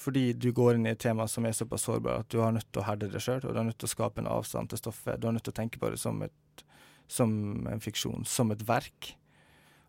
Fordi 0.00 0.30
du 0.32 0.48
går 0.56 0.78
inn 0.78 0.88
i 0.88 0.94
et 0.94 1.00
tema 1.00 1.26
som 1.28 1.44
er 1.44 1.56
såpass 1.56 1.84
sårbart 1.84 2.24
at 2.24 2.32
du 2.32 2.38
har 2.40 2.54
nødt 2.56 2.68
til 2.72 2.80
å 2.80 2.86
herde 2.86 3.10
det 3.12 3.20
sjøl, 3.20 3.42
og 3.44 3.52
du 3.52 3.60
har 3.60 3.66
nødt 3.68 3.78
til 3.80 3.88
å 3.88 3.94
skape 3.94 4.22
en 4.22 4.30
avstand 4.32 4.72
til 4.72 4.80
stoffet. 4.80 5.20
Du 5.20 5.28
har 5.28 5.34
nødt 5.36 5.44
til 5.48 5.54
å 5.54 5.60
tenke 5.60 5.80
på 5.80 5.90
det 5.92 6.00
som, 6.00 6.22
et, 6.24 6.64
som 7.08 7.32
en 7.68 7.84
fiksjon, 7.84 8.24
som 8.28 8.52
et 8.54 8.64
verk. 8.68 9.12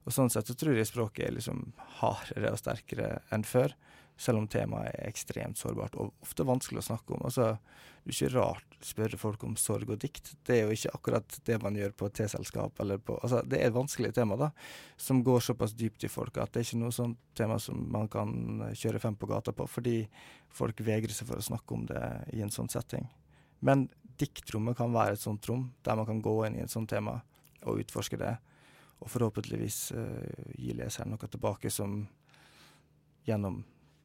Og 0.04 0.16
sånn 0.16 0.32
sett 0.34 0.50
så 0.50 0.56
tror 0.58 0.76
jeg 0.76 0.90
språket 0.90 1.28
er 1.28 1.36
liksom 1.38 1.64
hardere 2.02 2.52
og 2.52 2.60
sterkere 2.60 3.22
enn 3.32 3.46
før, 3.48 3.76
selv 4.20 4.42
om 4.42 4.50
temaet 4.52 4.92
er 4.92 5.10
ekstremt 5.10 5.58
sårbart 5.58 5.96
og 6.00 6.12
ofte 6.22 6.46
vanskelig 6.46 6.82
å 6.82 6.88
snakke 6.92 7.16
om. 7.16 7.24
Altså, 7.26 7.56
det 8.02 8.12
er 8.12 8.18
ikke 8.18 8.36
rart 8.36 8.78
å 8.78 8.86
spørre 8.86 9.20
folk 9.22 9.44
om 9.46 9.56
sorg 9.58 9.90
og 9.94 10.00
dikt. 10.02 10.34
Det 10.46 10.58
er 10.58 10.64
jo 10.66 10.76
ikke 10.76 10.94
akkurat 10.98 11.38
det 11.48 11.58
man 11.62 11.78
gjør 11.78 11.96
på 11.98 12.10
teselskap 12.18 12.80
eller 12.82 13.02
på 13.02 13.18
Altså, 13.22 13.42
det 13.46 13.60
er 13.60 13.70
et 13.70 13.78
vanskelig 13.78 14.14
tema, 14.18 14.38
da 14.40 14.52
som 15.02 15.24
går 15.24 15.40
såpass 15.40 15.74
dypt 15.74 16.04
i 16.04 16.10
folk 16.10 16.38
at 16.38 16.54
det 16.54 16.62
er 16.62 16.68
ikke 16.68 16.82
noe 16.84 16.94
sånt 16.94 17.18
tema 17.38 17.58
som 17.60 17.80
man 17.94 18.10
kan 18.12 18.32
kjøre 18.78 19.02
fem 19.02 19.18
på 19.18 19.30
gata 19.30 19.54
på, 19.54 19.66
fordi 19.66 19.96
folk 20.54 20.82
vegrer 20.86 21.14
seg 21.16 21.30
for 21.30 21.42
å 21.42 21.46
snakke 21.46 21.74
om 21.74 21.88
det 21.90 22.04
i 22.38 22.44
en 22.46 22.54
sånn 22.54 22.70
setting. 22.70 23.08
Men 23.66 23.88
diktrommet 24.22 24.78
kan 24.78 24.94
være 24.94 25.18
et 25.18 25.24
sånt 25.24 25.46
rom, 25.50 25.72
der 25.82 25.98
man 25.98 26.08
kan 26.10 26.22
gå 26.22 26.36
inn 26.46 26.60
i 26.60 26.64
et 26.66 26.74
sånt 26.74 26.90
tema 26.92 27.20
og 27.66 27.82
utforske 27.82 28.20
det, 28.22 28.36
og 29.02 29.10
forhåpentligvis 29.10 29.80
uh, 29.98 30.54
gi 30.58 30.76
leseren 30.78 31.14
noe 31.16 31.30
tilbake 31.30 31.72
som 31.74 32.04
gjennom 33.26 33.64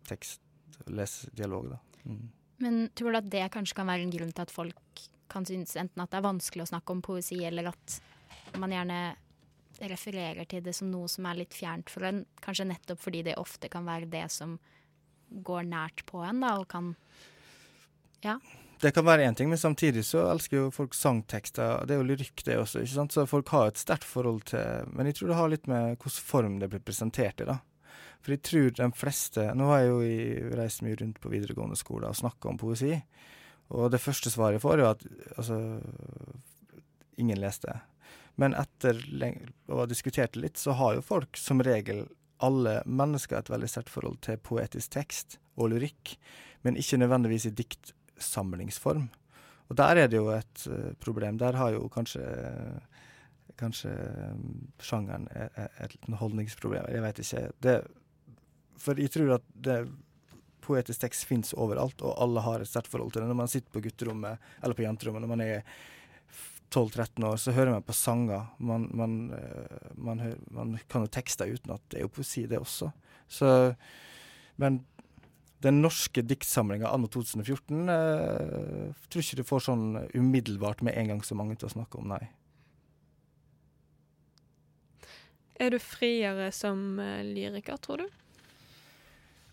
tekst, 0.08 0.40
lesedialog, 0.86 1.70
da. 1.74 1.78
Mm. 2.06 2.24
Men 2.62 2.80
tror 2.96 3.12
du 3.12 3.20
at 3.20 3.30
det 3.30 3.44
kanskje 3.52 3.76
kan 3.76 3.88
være 3.90 4.06
en 4.06 4.14
grunn 4.14 4.32
til 4.32 4.46
at 4.46 4.54
folk 4.54 5.06
kan 5.28 5.44
synes 5.44 5.74
enten 5.76 6.02
at 6.02 6.12
det 6.12 6.20
er 6.20 6.28
vanskelig 6.28 6.64
å 6.64 6.70
snakke 6.70 6.94
om 6.94 7.02
poesi, 7.04 7.42
eller 7.44 7.72
at 7.72 7.96
man 8.56 8.72
gjerne 8.72 9.00
refererer 9.90 10.46
til 10.48 10.62
det 10.64 10.72
som 10.76 10.88
noe 10.88 11.08
som 11.10 11.26
er 11.28 11.42
litt 11.42 11.54
fjernt 11.54 11.90
for 11.92 12.06
en, 12.08 12.22
kanskje 12.44 12.68
nettopp 12.70 13.02
fordi 13.02 13.24
det 13.26 13.36
ofte 13.40 13.68
kan 13.72 13.84
være 13.88 14.08
det 14.08 14.24
som 14.32 14.56
går 15.28 15.66
nært 15.68 16.04
på 16.08 16.22
en, 16.24 16.40
da, 16.44 16.54
og 16.60 16.68
kan 16.70 16.94
Det 18.80 18.92
kan 18.92 19.06
være 19.06 19.24
én 19.24 19.36
ting, 19.36 19.48
men 19.48 19.58
samtidig 19.58 20.04
så 20.04 20.26
elsker 20.30 20.56
jo 20.58 20.72
folk 20.74 20.94
sangtekster. 20.94 21.86
Det 21.88 21.94
er 21.94 22.00
jo 22.00 22.08
lyrikk, 22.08 22.42
det 22.44 22.58
også, 22.60 22.82
ikke 22.84 22.94
sant? 22.94 23.14
så 23.14 23.26
folk 23.28 23.48
har 23.54 23.70
et 23.70 23.80
sterkt 23.80 24.04
forhold 24.04 24.42
til 24.50 24.90
Men 24.92 25.08
jeg 25.08 25.16
tror 25.16 25.32
det 25.32 25.38
har 25.38 25.52
litt 25.52 25.70
med 25.70 25.94
hvilken 25.94 26.24
form 26.30 26.58
det 26.60 26.68
blir 26.72 26.84
presentert 26.84 27.40
i, 27.40 27.48
da. 27.48 27.58
For 28.26 28.34
jeg 28.34 28.42
tror 28.42 28.72
de 28.74 28.86
fleste 28.98 29.42
Nå 29.54 29.68
har 29.70 29.84
jeg 29.84 29.90
jo 29.92 30.54
reist 30.58 30.82
mye 30.82 30.98
rundt 30.98 31.20
på 31.22 31.30
videregående 31.30 31.78
skoler 31.78 32.10
og 32.10 32.18
snakka 32.18 32.50
om 32.50 32.58
poesi, 32.58 32.96
og 33.70 33.92
det 33.94 34.02
første 34.02 34.30
svaret 34.30 34.58
jeg 34.58 34.64
får, 34.64 34.82
er 34.82 34.88
at 34.90 35.04
altså 35.36 35.60
Ingen 37.16 37.38
leste. 37.40 37.72
Men 38.36 38.52
etter 38.52 38.98
å 39.72 39.78
ha 39.78 39.86
diskutert 39.88 40.34
det 40.34 40.42
litt, 40.42 40.58
så 40.60 40.74
har 40.76 40.98
jo 40.98 41.04
folk 41.06 41.38
som 41.40 41.62
regel 41.64 42.02
alle 42.44 42.82
mennesker 42.84 43.38
et 43.38 43.48
veldig 43.48 43.70
sterkt 43.72 43.88
forhold 43.88 44.18
til 44.26 44.36
poetisk 44.44 44.92
tekst 44.98 45.38
og 45.56 45.70
lyrikk, 45.72 46.18
men 46.60 46.76
ikke 46.76 46.98
nødvendigvis 47.00 47.48
i 47.48 47.54
diktsamlingsform. 47.56 49.06
Og 49.70 49.80
der 49.80 50.02
er 50.02 50.12
det 50.12 50.20
jo 50.20 50.28
et 50.34 50.66
eh, 50.68 50.92
problem. 51.00 51.40
Der 51.40 51.56
har 51.56 51.72
jo 51.72 51.88
kanskje 51.88 52.26
kanskje 53.56 53.90
um, 54.34 54.66
sjangeren 54.82 55.28
et, 55.32 55.54
et, 55.80 55.96
et 55.96 56.16
holdningsproblem. 56.20 56.84
Jeg 56.92 57.02
vet 57.06 57.22
ikke. 57.22 57.42
Det, 57.64 57.76
for 58.80 59.00
jeg 59.00 59.12
tror 59.14 59.36
at 59.38 59.46
det, 59.66 59.78
poetisk 60.66 61.04
tekst 61.04 61.26
fins 61.28 61.54
overalt, 61.54 62.00
og 62.02 62.16
alle 62.22 62.42
har 62.42 62.62
et 62.62 62.70
sterkt 62.70 62.90
forhold 62.90 63.14
til 63.14 63.22
det. 63.22 63.30
Når 63.30 63.38
man 63.38 63.50
sitter 63.50 63.72
på 63.72 63.84
gutterommet 63.84 64.42
eller 64.62 64.76
på 64.76 64.86
jenterommet 64.86 65.24
når 65.24 65.32
man 65.32 65.44
er 65.44 65.62
12-13 66.74 67.26
år, 67.28 67.38
så 67.38 67.54
hører 67.54 67.76
man 67.76 67.86
på 67.86 67.94
sanger. 67.94 68.48
Man, 68.58 68.88
man, 68.98 69.16
eh, 69.36 69.88
man, 69.94 70.20
hører, 70.24 70.42
man 70.50 70.74
kan 70.90 71.06
jo 71.06 71.12
tekster 71.14 71.52
uten 71.52 71.76
at 71.76 71.84
det 71.92 72.00
er 72.00 72.06
jo 72.06 72.12
poesi, 72.18 72.46
det 72.50 72.58
også. 72.58 72.90
Så, 73.30 73.48
men 74.60 74.82
den 75.64 75.80
norske 75.82 76.22
diktsamlinga 76.26 76.90
anno 76.90 77.08
2014 77.10 77.92
eh, 77.92 79.06
tror 79.08 79.24
ikke 79.24 79.38
du 79.40 79.46
får 79.46 79.64
sånn 79.68 79.86
umiddelbart 80.14 80.82
med 80.86 80.98
en 80.98 81.14
gang 81.14 81.22
så 81.24 81.38
mange 81.38 81.56
til 81.56 81.70
å 81.70 81.76
snakke 81.78 82.02
om, 82.02 82.10
nei. 82.10 82.26
Er 85.56 85.72
du 85.72 85.78
friere 85.80 86.50
som 86.52 86.98
eh, 87.00 87.22
lyriker, 87.24 87.78
tror 87.80 88.04
du? 88.04 88.25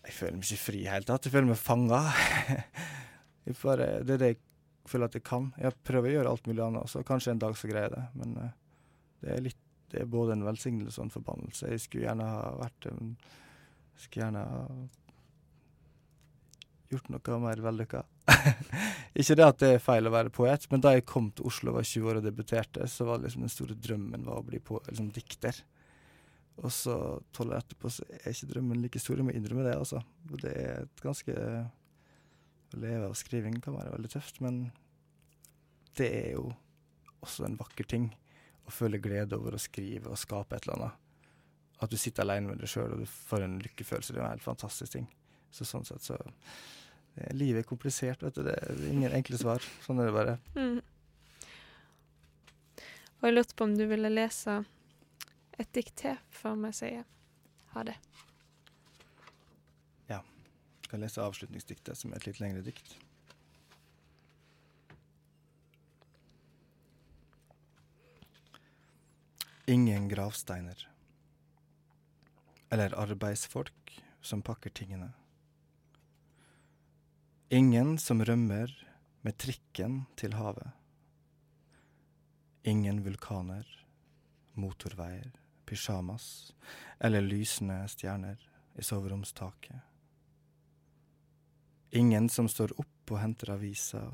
Jeg 0.04 0.16
føler 0.18 0.36
meg 0.36 0.48
ikke 0.48 0.64
fri 0.64 0.80
i 0.80 0.84
det 0.84 0.92
hele 0.92 1.08
tatt. 1.08 1.26
Jeg 1.26 1.34
føler 1.34 1.50
meg 1.52 1.60
fanga. 1.60 2.02
Det 3.44 3.52
er 3.68 4.06
det 4.08 4.28
jeg 4.30 4.36
føler 4.88 5.10
at 5.10 5.16
jeg 5.18 5.24
kan. 5.24 5.50
Jeg 5.60 5.76
prøver 5.84 6.08
å 6.08 6.12
gjøre 6.14 6.30
alt 6.32 6.46
mulig 6.48 6.62
annet, 6.64 6.86
også. 6.86 7.02
kanskje 7.04 7.34
en 7.34 7.42
dag 7.42 7.56
så 7.60 7.68
greier 7.68 7.90
jeg 7.90 7.92
det. 7.92 8.04
Men 8.20 8.38
eh, 8.40 8.54
det 9.20 9.32
er 9.34 9.42
litt 9.44 9.60
det 9.94 10.00
er 10.02 10.10
både 10.10 10.34
en 10.34 10.42
velsignelse 10.42 10.98
og 10.98 11.06
en 11.06 11.12
forbannelse. 11.14 11.68
Jeg 11.70 11.82
skulle 11.84 12.08
gjerne 12.08 12.26
ha 12.26 12.52
vært 12.58 12.88
en 12.90 13.16
Skulle 13.94 14.24
gjerne 14.24 14.40
ha 14.42 14.62
gjort 16.90 17.12
noe 17.14 17.36
mer 17.44 17.60
vellykka. 17.62 18.00
ikke 19.20 19.36
det 19.38 19.44
at 19.46 19.60
det 19.62 19.68
er 19.76 19.84
feil 19.84 20.10
å 20.10 20.12
være 20.14 20.32
poet, 20.34 20.66
men 20.72 20.82
da 20.82 20.96
jeg 20.96 21.06
kom 21.06 21.28
til 21.30 21.46
Oslo 21.46 21.70
og 21.70 21.78
var 21.78 21.86
20 21.86 22.10
år 22.10 22.18
og 22.18 22.26
debuterte, 22.26 22.88
så 22.90 23.06
var 23.06 23.22
liksom 23.22 23.44
den 23.46 23.52
store 23.54 23.76
drømmen 23.78 24.26
var 24.26 24.40
å 24.40 24.46
bli 24.48 24.58
på, 24.58 24.80
liksom, 24.88 25.12
dikter. 25.14 25.60
Og 26.62 26.70
så 26.72 26.96
tolv 27.34 27.54
år 27.54 27.62
etterpå 27.62 27.90
så 27.90 28.04
er 28.06 28.30
ikke 28.30 28.50
drømmen 28.52 28.82
like 28.82 29.00
stor, 29.02 29.18
jeg 29.18 29.26
må 29.26 29.34
innrømme 29.34 29.64
det, 29.66 29.74
altså. 29.74 30.02
Det 30.30 30.52
er 30.52 30.84
et 30.84 31.02
ganske 31.02 31.34
Å 32.74 32.80
leve 32.82 33.08
av 33.08 33.16
skriving 33.18 33.60
kan 33.62 33.76
være 33.76 33.92
veldig 33.94 34.10
tøft, 34.10 34.40
men 34.42 34.64
det 35.98 36.08
er 36.10 36.30
jo 36.34 36.48
også 37.22 37.46
en 37.46 37.58
vakker 37.58 37.86
ting. 37.86 38.08
Å 38.66 38.72
føle 38.74 38.98
glede 39.02 39.38
over 39.38 39.54
å 39.54 39.62
skrive 39.62 40.10
og 40.10 40.18
skape 40.18 40.56
et 40.56 40.66
eller 40.66 40.80
annet. 40.80 41.02
At 41.84 41.92
du 41.92 41.98
sitter 42.00 42.24
alene 42.24 42.50
med 42.50 42.62
deg 42.62 42.70
sjøl 42.70 42.96
og 42.96 43.04
du 43.04 43.06
får 43.06 43.44
en 43.44 43.60
lykkefølelse, 43.62 44.14
det 44.14 44.22
er 44.22 44.26
en 44.26 44.34
helt 44.34 44.46
fantastisk 44.46 44.96
ting. 44.96 45.06
Så 45.54 45.66
sånn 45.68 45.86
sett 45.86 46.02
så 46.02 46.18
det, 46.18 47.30
Livet 47.36 47.62
er 47.62 47.68
komplisert, 47.68 48.22
vet 48.26 48.34
du. 48.34 48.42
Det 48.46 48.54
er 48.58 48.84
ingen 48.90 49.14
enkle 49.14 49.38
svar. 49.38 49.62
Sånn 49.84 50.02
er 50.02 50.10
det 50.10 50.16
bare. 50.16 50.38
Mm. 50.58 50.80
Og 53.20 53.28
jeg 53.28 53.36
lurte 53.36 53.54
på 53.56 53.68
om 53.68 53.76
du 53.78 53.84
ville 53.88 54.10
lese 54.10 54.64
et 55.58 55.72
dikt 55.76 55.96
til 56.02 56.18
før 56.34 56.56
vi 56.64 56.70
sier 56.74 57.04
ha 57.74 57.82
det. 57.86 57.96
Ja. 60.10 60.20
Jeg 60.82 60.90
kan 60.90 61.02
lese 61.02 61.22
avslutningsdiktet, 61.22 61.98
som 61.98 62.12
er 62.12 62.22
et 62.22 62.28
litt 62.28 62.40
lengre 62.42 62.62
dikt. 62.66 62.96
Ingen 69.70 70.10
gravsteiner. 70.10 70.88
Eller 72.74 72.94
arbeidsfolk 73.00 73.94
som 74.20 74.42
pakker 74.44 74.70
tingene. 74.70 75.12
Ingen 77.54 77.96
som 77.98 78.20
rømmer 78.24 78.72
med 79.24 79.38
trikken 79.38 80.02
til 80.20 80.36
havet. 80.36 80.68
Ingen 82.64 83.02
vulkaner, 83.04 83.64
motorveier, 84.56 85.32
pysjamas 85.66 86.54
eller 86.98 87.20
lysende 87.20 87.82
stjerner 87.88 88.40
i 88.74 88.82
soveromstaket. 88.82 89.76
Ingen 91.90 92.28
som 92.28 92.48
står 92.48 92.74
opp 92.80 93.12
og 93.12 93.20
henter 93.20 93.52
aviser, 93.54 94.08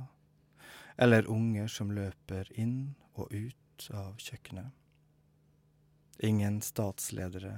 eller 1.00 1.28
unger 1.30 1.70
som 1.70 1.92
løper 1.96 2.50
inn 2.60 2.94
og 3.14 3.32
ut 3.32 3.86
av 3.96 4.18
kjøkkenet. 4.20 4.68
Ingen 6.20 6.60
statsledere 6.60 7.54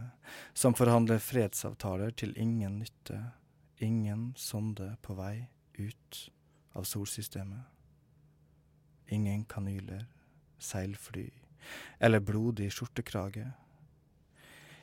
som 0.55 0.77
forhandler 0.79 1.19
fredsavtaler 1.19 2.15
til 2.15 2.37
ingen 2.39 2.79
nytte, 2.79 3.19
ingen 3.83 4.31
sonde 4.39 4.93
på 5.03 5.17
vei 5.19 5.49
ut 5.75 6.21
av 6.79 6.87
solsystemet. 6.87 7.67
Ingen 9.11 9.43
kanyler, 9.51 10.07
seilfly 10.63 11.27
eller 11.99 12.21
blodig 12.21 12.71
skjortekrage. 12.73 13.51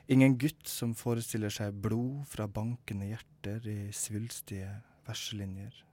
Ingen 0.09 0.39
gutt 0.41 0.65
som 0.65 0.95
forestiller 0.97 1.53
seg 1.53 1.75
blod 1.83 2.23
fra 2.31 2.47
bankende 2.49 3.11
hjerter 3.11 3.65
i 3.69 3.91
svulstige 3.93 4.71
verselinjer. 5.05 5.85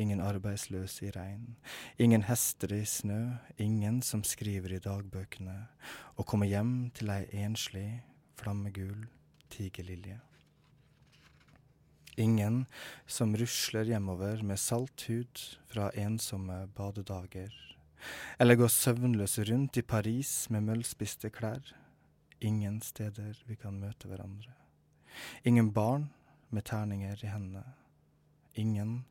ingen 0.00 0.20
arbeidsløse 0.24 1.08
i 1.08 1.10
regn, 1.12 1.56
ingen 2.00 2.22
hester 2.24 2.72
i 2.72 2.84
snø, 2.88 3.34
ingen 3.60 3.98
som 4.00 4.22
skriver 4.24 4.72
i 4.72 4.80
dagbøkene 4.80 5.56
og 6.16 6.26
kommer 6.30 6.48
hjem 6.48 6.90
til 6.96 7.10
ei 7.12 7.26
enslig, 7.42 8.00
flammegul 8.40 9.08
tigerlilje. 9.52 10.16
Ingen 12.16 12.62
som 13.06 13.34
rusler 13.36 13.92
hjemover 13.92 14.40
med 14.46 14.62
salt 14.62 15.04
hud 15.10 15.44
fra 15.68 15.90
ensomme 15.92 16.62
badedager, 16.76 17.52
eller 18.38 18.56
går 18.56 18.72
søvnløse 18.72 19.44
rundt 19.50 19.76
i 19.76 19.84
Paris 19.84 20.48
med 20.48 20.64
møllspiste 20.70 21.28
klær. 21.34 21.74
Ingen 22.40 22.80
steder 22.80 23.36
vi 23.46 23.54
kan 23.60 23.80
møte 23.80 24.08
hverandre. 24.08 24.54
Ingen 25.44 25.72
barn 25.76 26.08
med 26.50 26.64
terninger 26.64 27.24
i 27.24 27.28
hendene. 27.28 27.64
Ingen 28.54 29.04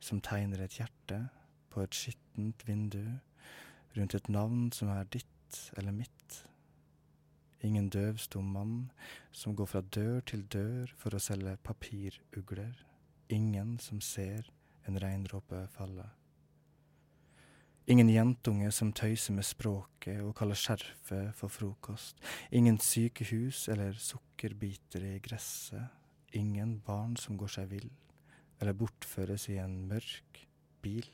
som 0.00 0.20
tegner 0.20 0.64
et 0.64 0.78
hjerte 0.80 1.28
på 1.70 1.84
et 1.84 1.94
skittent 1.94 2.66
vindu 2.66 3.18
rundt 3.96 4.14
et 4.14 4.28
navn 4.28 4.72
som 4.74 4.90
er 4.90 5.06
ditt 5.14 5.60
eller 5.78 5.94
mitt. 5.94 6.40
Ingen 7.62 7.88
døvstum 7.94 8.50
mann 8.50 8.90
som 9.30 9.54
går 9.56 9.70
fra 9.70 9.80
dør 9.80 10.20
til 10.26 10.42
dør 10.50 10.90
for 10.98 11.14
å 11.14 11.22
selge 11.22 11.54
papirugler. 11.62 12.74
Ingen 13.30 13.78
som 13.78 14.00
ser 14.02 14.50
en 14.88 14.98
regndråpe 14.98 15.68
falle. 15.76 16.08
Ingen 17.90 18.12
jentunge 18.12 18.70
som 18.70 18.92
tøyser 18.94 19.34
med 19.34 19.46
språket 19.46 20.20
og 20.22 20.36
kaller 20.38 20.58
skjerfet 20.58 21.32
for 21.34 21.50
frokost. 21.50 22.20
Ingen 22.54 22.78
sykehus 22.78 23.64
eller 23.72 23.96
sukkerbiter 23.98 25.02
i 25.08 25.16
gresset. 25.24 25.90
Ingen 26.38 26.78
barn 26.86 27.16
som 27.18 27.36
går 27.36 27.50
seg 27.58 27.68
vill 27.72 27.90
eller 28.62 28.78
bortføres 28.78 29.48
i 29.50 29.58
en 29.58 29.80
mørk 29.90 30.44
bil. 30.84 31.08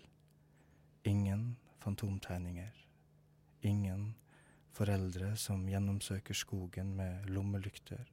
Ingen 1.09 1.57
fantomtegninger. 1.81 2.74
Ingen 3.64 4.11
foreldre 4.76 5.33
som 5.40 5.64
gjennomsøker 5.66 6.37
skogen 6.37 6.92
med 6.98 7.31
lommelykter. 7.33 8.04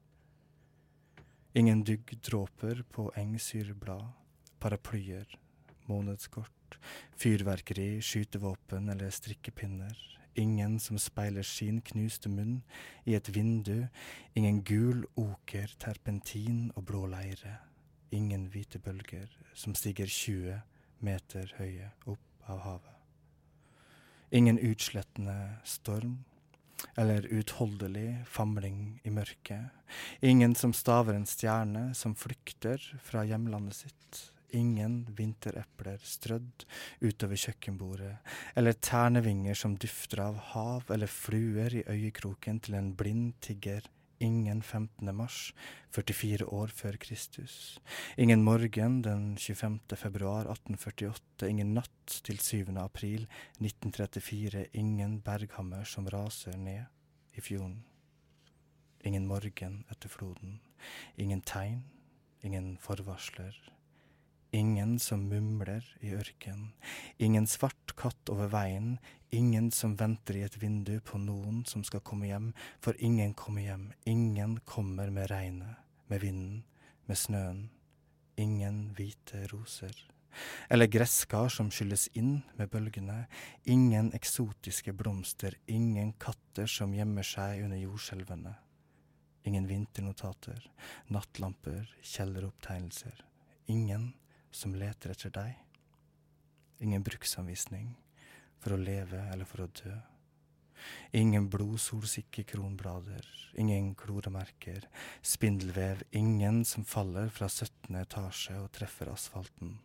Ingen 1.56 1.84
duggdråper 1.84 2.86
på 2.92 3.10
engsyreblad, 3.20 4.08
paraplyer, 4.60 5.28
månedskort, 5.92 6.65
fyrverkeri, 7.20 8.02
skytevåpen 8.02 8.90
eller 8.90 9.10
strikkepinner. 9.14 9.96
Ingen 10.36 10.80
som 10.80 11.00
speiler 11.00 11.44
sin 11.48 11.80
knuste 11.82 12.30
munn 12.30 12.60
i 13.06 13.16
et 13.16 13.30
vindu. 13.36 13.88
Ingen 14.36 14.64
gul 14.68 15.06
oker, 15.16 15.72
terpentin 15.80 16.72
og 16.76 16.86
blå 16.90 17.06
leire. 17.08 17.58
Ingen 18.12 18.50
hvite 18.52 18.80
bølger 18.80 19.32
som 19.56 19.76
stiger 19.76 20.12
20 20.12 20.60
meter 21.00 21.56
høye 21.58 21.92
opp 22.06 22.52
av 22.52 22.62
havet. 22.66 22.92
Ingen 24.36 24.60
utslettende 24.60 25.62
storm 25.64 26.24
eller 27.00 27.28
utholdelig 27.32 28.26
famling 28.28 29.00
i 29.04 29.10
mørket. 29.10 29.72
Ingen 30.20 30.56
som 30.56 30.74
staver 30.74 31.16
en 31.16 31.28
stjerne 31.30 31.94
som 31.96 32.16
flykter 32.16 32.82
fra 33.04 33.24
hjemlandet 33.28 33.86
sitt. 33.86 34.22
Ingen 34.54 35.08
vinterepler 35.18 35.98
strødd 36.06 36.66
utover 37.02 37.40
kjøkkenbordet, 37.40 38.14
eller 38.56 38.78
ternevinger 38.78 39.58
som 39.58 39.76
dufter 39.82 40.22
av 40.28 40.38
hav, 40.54 40.92
eller 40.94 41.12
fluer 41.12 41.82
i 41.82 41.84
øyekroken 41.90 42.62
til 42.64 42.78
en 42.78 42.94
blind 42.96 43.34
tigger 43.42 43.90
ingen 44.20 44.62
15. 44.62 45.16
mars 45.16 45.54
44 45.92 46.46
år 46.46 46.68
før 46.68 46.98
Kristus. 47.00 47.80
Ingen 48.18 48.44
morgen 48.44 49.02
den 49.04 49.38
25. 49.38 49.80
februar 49.96 50.48
1848, 50.52 51.50
ingen 51.50 51.74
natt 51.74 52.22
til 52.24 52.40
7. 52.40 52.78
april 52.78 53.28
1934, 53.60 54.66
ingen 54.74 55.20
berghammer 55.22 55.84
som 55.84 56.08
raser 56.08 56.58
ned 56.58 56.86
i 57.36 57.42
fjorden. 57.42 57.84
Ingen 59.06 59.28
morgen 59.28 59.84
etter 59.92 60.10
floden, 60.10 60.60
ingen 61.18 61.42
tegn, 61.42 61.84
ingen 62.42 62.78
forvarsler. 62.82 63.75
Ingen 64.52 65.00
som 65.00 65.26
mumler 65.30 65.84
i 66.00 66.14
ørken, 66.16 66.74
ingen 67.18 67.48
svart 67.48 67.96
katt 68.00 68.30
over 68.32 68.48
veien, 68.54 68.98
ingen 69.36 69.72
som 69.72 69.98
venter 70.00 70.38
i 70.40 70.44
et 70.46 70.58
vindu 70.62 71.00
på 71.04 71.20
noen 71.20 71.64
som 71.68 71.84
skal 71.84 72.04
komme 72.06 72.30
hjem, 72.30 72.52
for 72.80 72.96
ingen 73.04 73.34
kommer 73.34 73.66
hjem, 73.66 73.90
ingen 74.06 74.60
kommer 74.66 75.12
med 75.12 75.30
regnet, 75.32 75.82
med 76.08 76.24
vinden, 76.24 76.64
med 77.06 77.20
snøen, 77.20 77.64
ingen 78.38 78.94
hvite 78.96 79.48
roser. 79.52 79.96
Eller 80.70 80.92
gresskar 80.92 81.50
som 81.50 81.70
skylles 81.72 82.08
inn 82.14 82.42
med 82.56 82.70
bølgene, 82.72 83.26
ingen 83.64 84.12
eksotiske 84.16 84.94
blomster, 84.94 85.56
ingen 85.68 86.14
katter 86.20 86.68
som 86.68 86.96
gjemmer 86.96 87.28
seg 87.28 87.64
under 87.66 87.80
jordskjelvene. 87.80 88.56
Ingen 89.46 89.68
vinternotater, 89.70 90.60
nattlamper, 91.14 91.86
kjelleropptegnelser. 92.02 93.20
Ingen 93.70 94.14
som 94.56 94.76
leter 94.80 95.12
etter 95.12 95.34
deg. 95.36 95.54
Ingen 96.84 97.04
bruksanvisning 97.04 97.94
for 98.64 98.76
å 98.76 98.82
leve 98.82 99.22
eller 99.32 99.48
for 99.48 99.66
å 99.66 99.72
dø. 99.84 99.96
Ingen 101.16 101.48
blodsolsikke 101.50 102.44
kronblader, 102.50 103.26
ingen 103.58 103.94
kloremerker, 103.98 104.84
spindelvev, 105.26 106.04
ingen 106.12 106.60
som 106.68 106.86
faller 106.86 107.32
fra 107.34 107.48
17. 107.50 107.96
etasje 108.02 108.58
og 108.60 108.68
treffer 108.76 109.10
asfalten. 109.14 109.78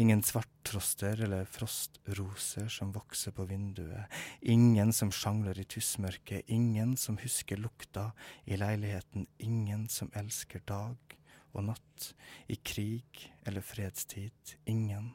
Ingen 0.00 0.24
svarttroster 0.26 1.22
eller 1.26 1.44
frostroser 1.44 2.70
som 2.72 2.94
vokser 2.96 3.36
på 3.36 3.46
vinduet. 3.52 4.10
Ingen 4.40 4.94
som 4.96 5.12
sjangler 5.14 5.60
i 5.60 5.68
tussmørket, 5.68 6.48
ingen 6.48 6.96
som 6.96 7.20
husker 7.20 7.60
lukta 7.60 8.10
i 8.44 8.58
leiligheten, 8.58 9.28
ingen 9.38 9.86
som 9.92 10.10
elsker 10.16 10.64
dag 10.66 11.19
og 11.52 11.66
natt, 11.70 12.10
i 12.46 12.56
krig 12.56 13.26
eller 13.46 13.64
fredstid. 13.64 14.56
Ingen, 14.64 15.12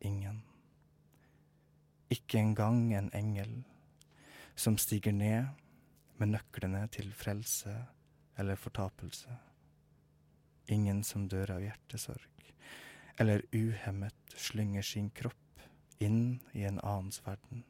ingen. 0.00 0.42
Ikke 2.10 2.40
engang 2.40 2.92
en 2.94 3.10
engel 3.14 3.62
som 4.54 4.76
stiger 4.78 5.12
ned 5.12 5.46
med 6.20 6.34
nøklene 6.34 6.82
til 6.92 7.12
frelse 7.16 7.72
eller 8.38 8.58
fortapelse. 8.60 9.32
Ingen 10.68 11.02
som 11.04 11.28
dør 11.28 11.56
av 11.56 11.64
hjertesorg, 11.64 12.52
eller 13.18 13.42
uhemmet 13.52 14.36
slynger 14.36 14.84
sin 14.86 15.10
kropp 15.10 15.64
inn 16.00 16.40
i 16.52 16.64
en 16.68 16.80
annens 16.80 17.22
verden. 17.26 17.64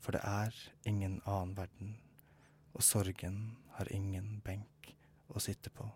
For 0.00 0.16
det 0.16 0.22
er 0.28 0.54
ingen 0.88 1.20
annen 1.24 1.56
verden, 1.56 1.96
og 2.76 2.84
sorgen 2.84 3.56
har 3.78 3.90
ingen 3.92 4.40
benk 4.44 4.94
å 5.28 5.40
sitte 5.40 5.72
på. 5.72 5.88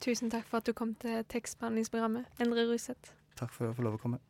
Tusen 0.00 0.30
takk 0.30 0.46
for 0.48 0.60
at 0.60 0.66
du 0.66 0.72
kom 0.76 0.94
til 1.00 1.24
tekstbehandlingsprogrammet, 1.32 2.26
Endre 2.40 2.66
Ruseth. 2.68 3.14
Takk 3.36 3.52
for 3.52 3.70
å 3.70 3.74
få 3.76 3.86
lov 3.86 3.96
å 3.96 4.02
komme. 4.02 4.20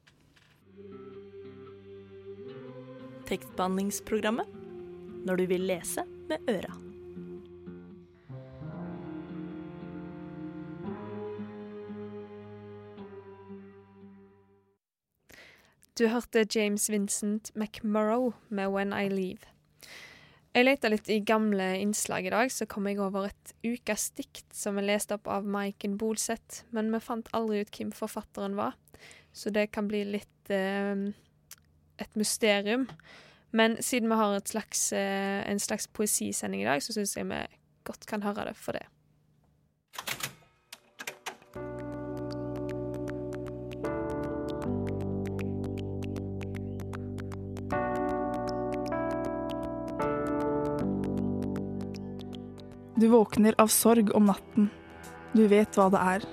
Tekstbehandlingsprogrammet 3.27 4.47
når 5.27 5.43
du 5.43 5.47
vil 5.51 5.67
lese 5.67 6.07
med 6.31 6.39
øra. 6.51 6.75
Du 15.99 16.09
hørte 16.13 16.45
James 16.55 16.91
Vincent 16.91 17.51
McMurrow 17.57 18.35
med 18.49 18.69
When 18.69 18.93
I 18.93 19.09
Leave. 19.09 19.56
Jeg 20.57 20.65
leita 20.65 20.89
litt 20.89 21.09
i 21.13 21.19
gamle 21.21 21.65
innslag 21.83 22.25
i 22.25 22.31
dag, 22.33 22.49
så 22.49 22.65
kom 22.65 22.87
jeg 22.89 22.97
over 23.05 23.27
et 23.29 23.51
ukas 23.61 24.07
dikt 24.17 24.55
som 24.57 24.79
er 24.81 24.87
lest 24.89 25.11
opp 25.13 25.29
av 25.29 25.45
Maiken 25.45 25.99
Bolseth, 26.01 26.63
men 26.73 26.89
vi 26.95 27.01
fant 27.05 27.29
aldri 27.37 27.61
ut 27.61 27.77
hvem 27.77 27.91
forfatteren 27.93 28.57
var, 28.57 28.73
så 29.37 29.53
det 29.53 29.67
kan 29.77 29.85
bli 29.91 30.01
litt 30.15 30.49
eh, 30.49 30.95
et 32.01 32.17
mysterium. 32.17 32.87
Men 33.53 33.77
siden 33.85 34.09
vi 34.09 34.17
har 34.17 34.41
slags, 34.49 34.87
eh, 34.97 35.45
en 35.45 35.61
slags 35.61 35.91
poesisending 35.93 36.65
i 36.65 36.71
dag, 36.71 36.81
så 36.81 36.97
syns 36.97 37.13
jeg 37.19 37.29
vi 37.29 37.43
godt 37.85 38.09
kan 38.09 38.25
høre 38.25 38.49
det 38.49 38.57
for 38.57 38.81
det. 38.81 38.87
Du 53.07 53.11
våkner 53.11 53.55
av 53.59 53.67
sorg 53.67 54.15
om 54.15 54.25
natten. 54.27 54.65
Du 55.33 55.45
vet 55.47 55.77
hva 55.79 55.85
det 55.95 55.99
er. 56.03 56.25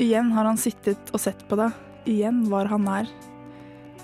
Igjen 0.00 0.30
har 0.32 0.46
han 0.48 0.56
sittet 0.56 1.10
og 1.12 1.20
sett 1.20 1.42
på 1.44 1.58
deg. 1.60 1.74
Igjen 2.08 2.38
var 2.48 2.70
han 2.70 2.86
nær. 2.88 3.10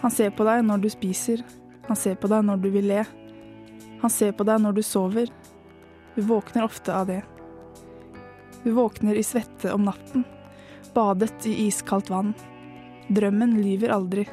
Han 0.02 0.12
ser 0.12 0.34
på 0.36 0.44
deg 0.44 0.60
når 0.68 0.82
du 0.82 0.88
spiser. 0.92 1.40
Han 1.86 1.96
ser 1.96 2.18
på 2.20 2.28
deg 2.28 2.44
når 2.44 2.60
du 2.60 2.66
vil 2.74 2.84
le. 2.90 3.06
Han 4.02 4.12
ser 4.12 4.34
på 4.36 4.44
deg 4.44 4.60
når 4.60 4.76
du 4.76 4.82
sover. 4.84 5.32
Du 6.18 6.20
våkner 6.28 6.66
ofte 6.66 6.92
av 6.92 7.08
det. 7.08 7.22
Du 8.60 8.74
våkner 8.76 9.16
i 9.16 9.24
svette 9.24 9.72
om 9.72 9.88
natten, 9.88 10.26
badet 10.92 11.48
i 11.48 11.54
iskaldt 11.64 12.12
vann. 12.12 12.34
Drømmen 13.08 13.56
lyver 13.62 13.94
aldri. 13.96 14.26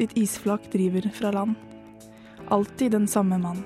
Ditt 0.00 0.16
isflak 0.16 0.72
driver 0.72 1.10
fra 1.12 1.34
land. 1.36 1.60
Alltid 2.48 2.96
den 2.96 3.04
samme 3.04 3.36
mann. 3.44 3.60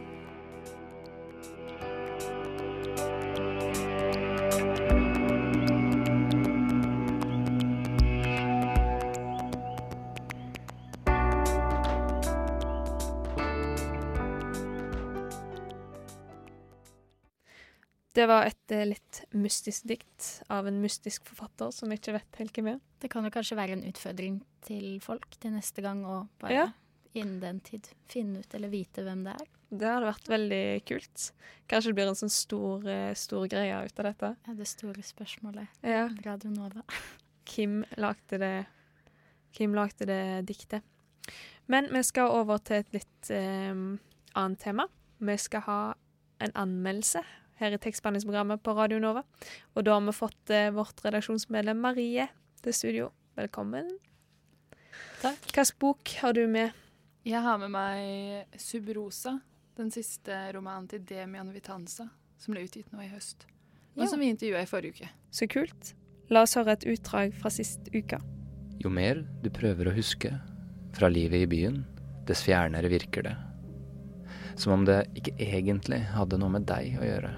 Det 18.15 18.27
var 18.31 18.47
et 18.47 18.71
eh, 18.75 18.85
litt 18.87 19.25
mystisk 19.35 19.89
dikt 19.91 20.29
av 20.53 20.69
en 20.71 20.77
mystisk 20.83 21.25
forfatter 21.27 21.73
som 21.75 21.91
jeg 21.91 21.99
ikke 22.01 22.15
vet 22.21 22.39
helt 22.39 22.55
hvem 22.61 22.69
er. 22.77 22.79
Det 23.03 23.11
kan 23.11 23.27
jo 23.27 23.33
kanskje 23.35 23.59
være 23.59 23.75
en 23.75 23.87
utfordring 23.89 24.37
til 24.65 25.01
folk 25.03 25.35
til 25.43 25.57
neste 25.57 25.83
gang 25.85 26.05
å 26.07 26.21
bare 26.41 26.55
Ja. 26.55 26.69
innen 27.15 27.41
den 27.43 27.59
tid 27.61 27.89
finne 28.11 28.39
ut 28.45 28.55
eller 28.55 28.71
vite 28.71 29.03
hvem 29.03 29.25
det 29.27 29.35
er. 29.35 29.51
Det 29.75 29.89
hadde 29.91 30.07
vært 30.07 30.29
veldig 30.31 30.85
kult. 30.87 31.33
Kanskje 31.67 31.91
det 31.91 31.95
blir 31.99 32.09
en 32.13 32.15
sånn 32.23 32.31
stor, 32.31 32.87
eh, 32.87 33.15
stor 33.19 33.49
greie 33.51 33.85
ut 33.85 33.99
av 33.99 34.05
dette. 34.05 34.37
Ja, 34.47 34.55
det 34.55 34.67
store 34.71 35.03
spørsmålet. 35.03 35.67
Ja. 35.83 36.09
Radio 36.25 36.51
Nova. 36.55 36.83
Kim 37.45 37.83
lagde 37.99 38.39
det 38.39 38.67
Kim 39.53 39.75
lagde 39.75 40.07
det 40.07 40.47
diktet. 40.47 40.83
Men 41.67 41.87
vi 41.93 42.03
skal 42.03 42.31
over 42.31 42.59
til 42.59 42.77
et 42.77 42.93
litt 42.93 43.31
eh, 43.31 43.75
annet 44.35 44.59
tema. 44.61 44.87
Vi 45.19 45.37
skal 45.37 45.61
ha 45.67 45.81
en 46.41 46.53
anmeldelse 46.55 47.23
her 47.61 47.75
i 47.75 47.79
tekstbehandlingsprogrammet 47.79 48.63
på 48.65 48.75
Radio 48.77 48.99
Nova. 49.03 49.23
Og 49.75 49.85
da 49.87 49.95
har 49.97 50.05
vi 50.07 50.15
fått 50.17 50.51
eh, 50.51 50.71
vårt 50.75 51.03
redaksjonsmedlem 51.05 51.81
Marie 51.81 52.29
til 52.65 52.75
studio. 52.77 53.11
Velkommen. 53.39 53.89
Takk. 55.23 55.41
Hvilken 55.47 55.73
bok 55.81 56.15
har 56.21 56.33
du 56.37 56.45
med? 56.51 56.73
Jeg 57.25 57.41
har 57.41 57.59
med 57.63 57.73
meg 57.73 58.59
Subrosa, 58.61 59.39
den 59.79 59.91
siste 59.95 60.37
romanen 60.55 60.87
til 60.91 61.01
Demian 61.09 61.53
Vitanza, 61.55 62.11
som 62.39 62.55
ble 62.55 62.67
utgitt 62.67 62.91
nå 62.93 63.01
i 63.05 63.09
høst. 63.09 63.47
Og 63.97 64.05
Ja. 64.05 64.07
som 64.11 64.21
vi 64.21 64.29
intervjua 64.29 64.63
i 64.63 64.67
forrige 64.69 64.93
uke. 64.99 65.09
Så 65.31 65.49
kult. 65.49 65.95
La 66.31 66.43
oss 66.43 66.55
høre 66.55 66.73
et 66.73 66.85
utdrag 66.85 67.33
fra 67.35 67.51
sist 67.51 67.89
uke. 67.95 68.19
Jo 68.83 68.91
mer 68.91 69.23
du 69.43 69.49
prøver 69.51 69.89
å 69.89 69.95
huske 69.95 70.33
fra 70.93 71.09
livet 71.09 71.45
i 71.45 71.47
byen, 71.47 71.85
dess 72.27 72.43
fjernere 72.43 72.91
virker 72.91 73.23
det. 73.23 73.37
Som 74.57 74.73
om 74.73 74.85
det 74.87 75.05
ikke 75.19 75.35
egentlig 75.43 76.01
hadde 76.15 76.39
noe 76.39 76.53
med 76.55 76.67
deg 76.69 76.99
å 77.01 77.09
gjøre. 77.09 77.33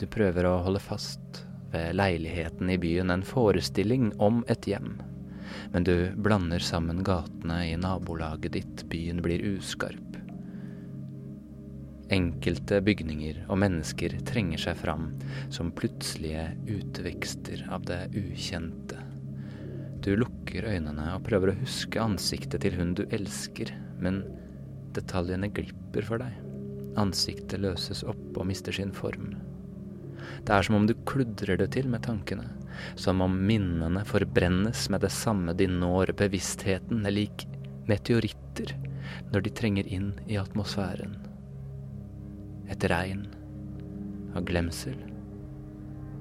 Du 0.00 0.08
prøver 0.10 0.48
å 0.48 0.58
holde 0.64 0.82
fast 0.82 1.44
ved 1.72 1.94
leiligheten 1.94 2.70
i 2.70 2.78
byen, 2.78 3.10
en 3.10 3.22
forestilling 3.22 4.10
om 4.18 4.42
et 4.50 4.66
hjem. 4.66 4.96
Men 5.72 5.86
du 5.86 5.94
blander 6.16 6.58
sammen 6.58 7.04
gatene 7.06 7.60
i 7.70 7.76
nabolaget 7.78 8.56
ditt, 8.56 8.84
byen 8.90 9.22
blir 9.22 9.44
uskarp. 9.54 10.18
Enkelte 12.12 12.82
bygninger 12.84 13.44
og 13.46 13.62
mennesker 13.62 14.18
trenger 14.28 14.60
seg 14.60 14.76
fram 14.82 15.06
som 15.54 15.70
plutselige 15.72 16.50
utvekster 16.68 17.62
av 17.72 17.86
det 17.88 18.02
ukjente. 18.18 18.98
Du 20.02 20.16
lukker 20.18 20.66
øynene 20.66 21.12
og 21.14 21.24
prøver 21.28 21.52
å 21.52 21.58
huske 21.62 22.02
ansiktet 22.02 22.66
til 22.66 22.74
hun 22.76 22.92
du 22.98 23.06
elsker, 23.14 23.70
men 24.02 24.24
detaljene 24.96 25.50
glipper 25.54 26.06
for 26.06 26.22
deg. 26.22 26.36
Ansiktet 27.00 27.60
løses 27.62 28.02
opp 28.04 28.36
og 28.36 28.48
mister 28.48 28.74
sin 28.76 28.92
form. 28.94 29.32
Det 30.42 30.54
er 30.54 30.66
som 30.66 30.76
om 30.78 30.86
du 30.88 30.94
kludrer 31.08 31.58
det 31.60 31.70
til 31.76 31.88
med 31.90 32.04
tankene, 32.06 32.46
som 32.98 33.22
om 33.24 33.34
minnene 33.46 34.04
forbrennes 34.08 34.88
med 34.92 35.04
det 35.04 35.12
samme 35.14 35.54
de 35.56 35.68
når 35.70 36.14
bevisstheten, 36.18 37.04
lik 37.10 37.46
meteoritter 37.90 38.74
når 39.32 39.46
de 39.46 39.54
trenger 39.58 39.88
inn 39.88 40.12
i 40.30 40.38
atmosfæren. 40.40 41.16
Et 42.72 42.90
regn 42.90 43.26
av 44.36 44.46
glemsel 44.48 44.98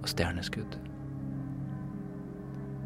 og 0.01 0.09
stjerneskudd. 0.11 0.90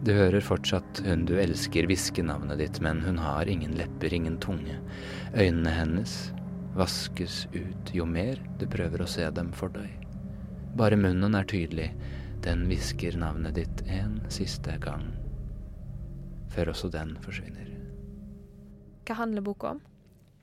Du 0.03 0.12
hører 0.13 0.43
fortsatt 0.43 1.01
hun 1.05 1.23
du 1.25 1.36
elsker 1.39 1.88
hviske 1.89 2.23
navnet 2.25 2.60
ditt, 2.60 2.81
men 2.84 3.01
hun 3.05 3.17
har 3.21 3.47
ingen 3.49 3.77
lepper, 3.79 4.13
ingen 4.13 4.38
tunge. 4.43 4.75
Øynene 5.34 5.71
hennes 5.71 6.15
vaskes 6.75 7.45
ut 7.53 7.93
jo 7.95 8.05
mer 8.05 8.41
du 8.60 8.67
prøver 8.67 9.01
å 9.01 9.10
se 9.10 9.25
dem 9.31 9.53
for 9.55 9.71
deg. 9.73 9.89
Bare 10.75 10.99
munnen 10.99 11.38
er 11.39 11.47
tydelig, 11.47 11.93
den 12.43 12.65
hvisker 12.69 13.15
navnet 13.17 13.55
ditt 13.55 13.86
en 13.88 14.19
siste 14.29 14.75
gang, 14.84 15.08
før 16.51 16.73
også 16.73 16.91
den 16.93 17.15
forsvinner. 17.23 17.71
Hva 19.05 19.17
handler 19.21 19.45
boka 19.45 19.75
om? 19.75 19.81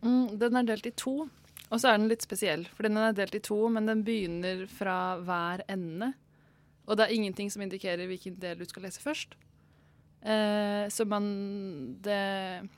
Mm, 0.02 0.38
den 0.40 0.58
er 0.58 0.66
delt 0.66 0.88
i 0.88 0.94
to, 0.98 1.28
og 1.68 1.80
så 1.80 1.92
er 1.92 2.00
den 2.00 2.08
litt 2.10 2.24
spesiell. 2.24 2.64
For 2.74 2.88
den 2.88 2.98
er 2.98 3.14
delt 3.16 3.36
i 3.36 3.42
to, 3.44 3.58
men 3.72 3.86
den 3.90 4.02
begynner 4.06 4.64
fra 4.70 5.18
hver 5.22 5.62
ende. 5.70 6.12
Og 6.86 6.96
det 6.98 7.06
er 7.06 7.14
ingenting 7.14 7.50
som 7.50 7.62
indikerer 7.62 8.06
hvilken 8.10 8.38
del 8.42 8.58
du 8.58 8.64
skal 8.64 8.82
lese 8.82 9.00
først. 9.00 9.34
Eh, 10.22 10.88
så 10.90 11.04
man 11.06 11.96
det, 12.02 12.68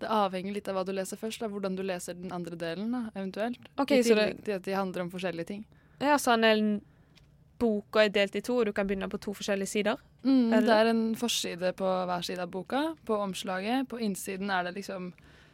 det 0.00 0.08
avhenger 0.10 0.54
litt 0.56 0.68
av 0.70 0.78
hva 0.78 0.84
du 0.86 0.92
leser 0.96 1.18
først, 1.20 1.42
av 1.42 1.50
hvordan 1.54 1.76
du 1.78 1.82
leser 1.86 2.14
den 2.18 2.32
andre 2.34 2.56
delen, 2.58 2.90
da, 2.94 3.02
eventuelt. 3.14 3.58
Okay, 3.78 3.98
I 4.00 4.02
så 4.02 4.14
det- 4.14 4.28
tillegg 4.30 4.44
til 4.44 4.52
at 4.58 4.62
de 4.64 4.72
handler 4.78 5.02
om 5.02 5.10
forskjellige 5.10 5.46
ting. 5.46 5.64
Ja, 6.00 6.16
så 6.16 6.32
en 6.34 6.40
del 6.46 6.80
boka 7.60 8.04
er 8.04 8.08
delt 8.08 8.34
i 8.36 8.40
to, 8.40 8.56
og 8.56 8.66
du 8.66 8.72
kan 8.72 8.86
begynne 8.88 9.08
på 9.10 9.20
to 9.20 9.34
forskjellige 9.36 9.68
sider? 9.68 9.96
Mm, 10.24 10.52
Er 10.54 10.60
det 10.60 10.70
er 10.70 10.86
en 10.90 11.14
forside 11.14 11.72
på 11.76 11.84
hver 12.06 12.22
side 12.24 12.38
av 12.40 12.50
boka. 12.50 12.94
På 13.04 13.18
omslaget. 13.20 13.86
På 13.88 13.98
innsiden 14.00 14.50
er 14.50 14.64
det 14.64 14.74
liksom 14.76 15.12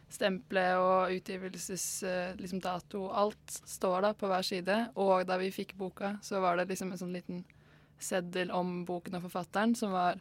stempelet 0.09 0.77
og 0.79 1.11
utgivelsesdato. 1.17 2.39
Liksom. 2.41 2.61
Alt 3.11 3.59
står 3.67 4.01
da 4.07 4.13
på 4.15 4.29
hver 4.31 4.45
side. 4.45 4.77
Og 4.95 5.25
da 5.27 5.37
vi 5.41 5.51
fikk 5.51 5.75
boka, 5.79 6.15
så 6.23 6.41
var 6.43 6.57
det 6.57 6.69
liksom 6.71 6.91
en 6.93 7.01
sånn 7.01 7.15
liten 7.15 7.43
seddel 7.99 8.51
om 8.53 8.83
boken 8.85 9.17
og 9.17 9.25
forfatteren 9.25 9.75
som 9.75 9.91
var 9.95 10.19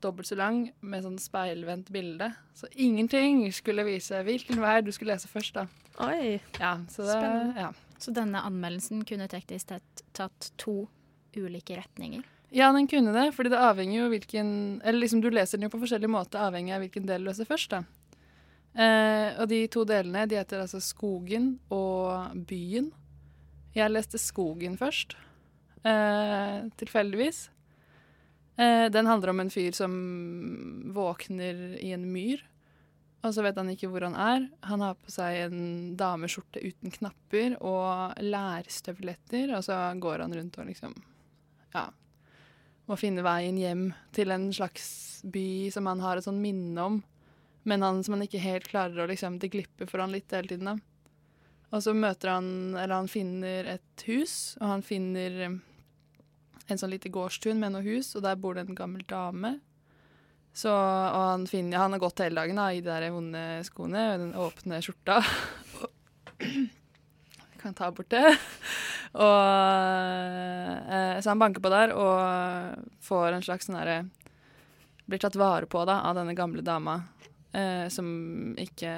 dobbelt 0.00 0.28
så 0.30 0.36
lang, 0.38 0.60
med 0.80 1.02
sånn 1.02 1.18
speilvendt 1.18 1.88
bilde. 1.90 2.30
Så 2.54 2.68
ingenting 2.78 3.40
skulle 3.52 3.82
vise 3.82 4.20
hvilken 4.22 4.60
vei 4.62 4.76
du 4.86 4.92
skulle 4.94 5.16
lese 5.16 5.26
først, 5.30 5.56
da. 5.58 5.64
Oi. 6.06 6.38
Ja, 6.60 6.76
så 6.86 7.02
det, 7.02 7.16
Spennende. 7.18 7.64
ja. 7.66 7.72
Så 7.98 8.14
denne 8.14 8.44
anmeldelsen 8.46 9.02
kunne 9.02 9.26
teknisk 9.26 9.72
sett 9.72 10.04
tatt 10.14 10.52
to 10.56 10.84
ulike 11.34 11.80
retninger. 11.80 12.22
Ja, 12.54 12.70
den 12.72 12.86
kunne 12.88 13.10
det, 13.12 13.32
fordi 13.34 13.50
det 13.52 13.58
avhenger 13.60 13.98
jo 13.98 14.06
hvilken 14.08 14.80
Eller 14.80 15.02
liksom 15.02 15.20
du 15.20 15.26
leser 15.28 15.58
den 15.58 15.66
jo 15.66 15.72
på 15.74 15.82
forskjellig 15.82 16.08
måte, 16.08 16.40
avhengig 16.40 16.72
av 16.72 16.80
hvilken 16.80 17.04
del 17.10 17.26
du 17.26 17.28
leser 17.28 17.48
først, 17.50 17.74
da. 17.74 17.82
Eh, 18.78 19.34
og 19.40 19.48
de 19.50 19.64
to 19.72 19.82
delene, 19.88 20.26
de 20.30 20.38
heter 20.38 20.62
altså 20.62 20.78
Skogen 20.82 21.56
og 21.74 22.36
Byen. 22.46 22.92
Jeg 23.74 23.90
leste 23.90 24.20
Skogen 24.22 24.76
først, 24.78 25.16
eh, 25.82 26.68
tilfeldigvis. 26.78 27.48
Eh, 28.58 28.88
den 28.88 29.06
handler 29.06 29.30
om 29.30 29.40
en 29.40 29.50
fyr 29.50 29.74
som 29.74 30.92
våkner 30.94 31.82
i 31.82 31.92
en 31.92 32.06
myr, 32.12 32.40
og 33.22 33.34
så 33.34 33.42
vet 33.42 33.56
han 33.56 33.70
ikke 33.70 33.90
hvor 33.90 34.06
han 34.06 34.14
er. 34.14 34.48
Han 34.62 34.80
har 34.80 34.94
på 34.94 35.10
seg 35.10 35.48
en 35.48 35.96
dameskjorte 35.96 36.62
uten 36.62 36.90
knapper 36.90 37.58
og 37.60 38.14
lærstøvletter, 38.22 39.56
og 39.56 39.64
så 39.66 39.98
går 39.98 40.22
han 40.22 40.34
rundt 40.34 40.58
og 40.58 40.66
liksom 40.70 40.94
ja, 41.74 41.88
må 42.86 42.96
finne 42.96 43.26
veien 43.26 43.58
hjem 43.58 43.88
til 44.14 44.30
en 44.30 44.52
slags 44.52 45.20
by 45.24 45.70
som 45.74 45.86
han 45.90 46.00
har 46.00 46.18
et 46.18 46.26
sånn 46.26 46.40
minne 46.40 46.78
om, 46.78 47.02
men 47.68 47.84
han 47.84 48.00
som 48.04 48.16
han 48.16 48.24
ikke 48.24 48.40
helt 48.42 48.68
klarer 48.70 49.04
å 49.04 49.08
liksom 49.10 49.36
Det 49.42 49.50
glipper 49.52 49.88
for 49.90 50.02
han 50.02 50.14
litt 50.14 50.32
hele 50.32 50.48
tiden, 50.50 50.72
da. 50.72 50.76
Og 51.68 51.84
så 51.84 51.92
møter 51.92 52.32
han 52.32 52.50
Eller 52.74 52.94
han 52.96 53.10
finner 53.12 53.68
et 53.76 54.04
hus, 54.08 54.56
og 54.60 54.72
han 54.72 54.84
finner 54.84 55.40
eh, 55.46 55.56
en 56.68 56.80
sånn 56.80 56.92
lite 56.92 57.12
gårdstun 57.12 57.60
med 57.60 57.72
noe 57.74 57.84
hus, 57.84 58.14
og 58.16 58.24
der 58.24 58.36
bor 58.40 58.56
det 58.56 58.66
en 58.66 58.76
gammel 58.76 59.04
dame. 59.08 59.54
Så, 60.52 60.72
og 60.72 61.22
han, 61.22 61.46
finner, 61.48 61.78
han 61.80 61.94
har 61.94 62.02
gått 62.02 62.20
hele 62.24 62.40
dagen 62.40 62.58
da, 62.58 62.66
i 62.72 62.82
de 62.82 62.90
der 62.90 63.12
vonde 63.14 63.44
skoene 63.64 64.02
og 64.12 64.20
den 64.24 64.34
åpne 64.36 64.80
skjorta. 64.84 65.20
Kan 67.62 67.76
ta 67.78 67.88
bort 67.94 68.10
det. 68.12 68.26
Og, 69.08 69.40
eh, 70.92 71.16
så 71.20 71.30
han 71.30 71.40
banker 71.40 71.64
på 71.64 71.70
der 71.72 71.94
og 71.96 72.82
får 73.00 73.32
en 73.32 73.44
slags 73.46 73.64
sånn 73.64 73.78
herre 73.80 74.02
Blir 75.08 75.22
tatt 75.22 75.38
vare 75.40 75.64
på 75.64 75.80
da, 75.88 76.02
av 76.04 76.18
denne 76.18 76.34
gamle 76.36 76.60
dama, 76.60 76.98
eh, 77.52 77.86
som 77.92 78.08
ikke 78.58 78.92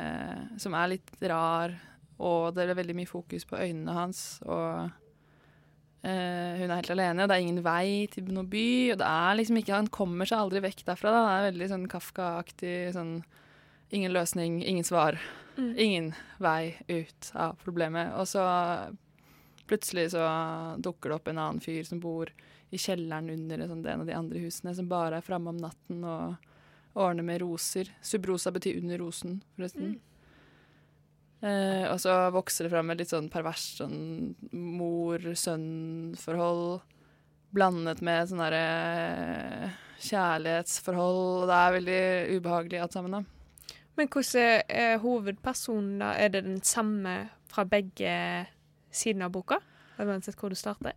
Som 0.61 0.75
er 0.75 0.95
litt 0.95 1.13
rar, 1.23 1.75
og 2.21 2.55
det 2.55 2.67
er 2.67 2.79
veldig 2.79 2.97
mye 2.99 3.09
fokus 3.09 3.47
på 3.49 3.59
øynene 3.59 3.97
hans. 3.97 4.41
Og 4.45 4.91
eh, 6.05 6.61
hun 6.61 6.69
er 6.69 6.77
helt 6.77 6.93
alene, 6.93 7.25
og 7.25 7.31
det 7.31 7.37
er 7.37 7.45
ingen 7.45 7.63
vei 7.65 8.07
til 8.13 8.29
noen 8.29 8.51
by. 8.51 8.71
Og 8.95 9.01
det 9.01 9.11
er 9.11 9.37
liksom 9.39 9.61
ikke 9.61 9.79
Han 9.79 9.93
kommer 9.93 10.29
seg 10.29 10.43
aldri 10.43 10.65
vekk 10.69 10.85
derfra. 10.93 11.15
da, 11.15 11.23
Det 11.27 11.37
er 11.37 11.53
veldig 11.53 11.71
sånn 11.75 11.91
Kafka-aktig 11.91 12.75
sånn 12.97 13.21
Ingen 13.91 14.13
løsning, 14.15 14.61
ingen 14.63 14.85
svar. 14.87 15.17
Mm. 15.57 15.73
Ingen 15.75 16.13
vei 16.39 16.77
ut 16.87 17.33
av 17.35 17.57
problemet. 17.59 18.13
Og 18.15 18.29
så 18.31 18.45
plutselig 19.67 20.13
så 20.13 20.23
dukker 20.79 21.11
det 21.11 21.17
opp 21.17 21.31
en 21.31 21.41
annen 21.43 21.63
fyr 21.63 21.83
som 21.89 21.99
bor 22.03 22.31
i 22.71 22.79
kjelleren 22.79 23.33
under 23.35 23.65
sånn, 23.67 23.83
en 23.83 24.05
av 24.05 24.07
de 24.07 24.15
andre 24.15 24.43
husene, 24.45 24.75
som 24.79 24.89
bare 24.91 25.19
er 25.19 25.27
framme 25.27 25.51
om 25.51 25.59
natten 25.59 26.05
og 26.07 26.50
ordner 26.95 27.23
med 27.27 27.41
roser. 27.43 27.91
Subrosa 28.03 28.51
betyr 28.55 28.79
under 28.83 28.99
rosen, 28.99 29.43
forresten. 29.57 30.01
Eh, 31.41 31.85
og 31.89 32.01
så 32.03 32.31
vokser 32.35 32.65
det 32.67 32.73
fram 32.75 32.91
et 32.93 33.01
litt 33.01 33.13
sånn 33.13 33.31
pervers 33.33 33.65
sånn 33.79 34.01
mor-sønn-forhold 34.53 36.81
blandet 37.57 37.99
med 38.05 38.29
sånn 38.29 38.45
derre 38.45 38.67
kjærlighetsforhold. 40.05 41.49
Det 41.49 41.57
er 41.57 41.77
veldig 41.79 42.03
ubehagelig 42.37 42.83
alt 42.85 42.95
sammen, 42.97 43.13
da. 43.19 43.23
Men 43.99 44.07
hvordan 44.13 44.51
er 44.69 45.03
hovedpersonen, 45.03 45.99
da? 46.01 46.09
Er 46.17 46.29
det 46.33 46.43
den 46.47 46.63
samme 46.65 47.15
fra 47.51 47.63
begge 47.69 48.15
sidene 48.93 49.25
av 49.29 49.33
boka? 49.35 49.59
Uansett 50.01 50.39
hvor 50.41 50.51
du 50.53 50.57
starter? 50.57 50.95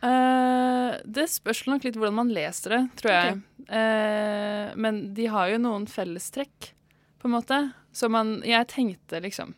Eh, 0.00 0.96
det 1.04 1.26
spørs 1.28 1.66
nok 1.68 1.84
litt 1.84 1.96
hvordan 1.98 2.16
man 2.22 2.32
leser 2.32 2.76
det, 2.76 2.82
tror 3.00 3.12
jeg. 3.12 3.40
Eh, 3.68 4.72
men 4.80 5.00
de 5.16 5.26
har 5.28 5.50
jo 5.52 5.60
noen 5.60 5.86
fellestrekk, 5.90 6.72
på 7.20 7.28
en 7.28 7.36
måte. 7.36 7.58
Så 7.92 8.08
man 8.08 8.38
Jeg 8.46 8.68
tenkte 8.70 9.18
liksom 9.20 9.50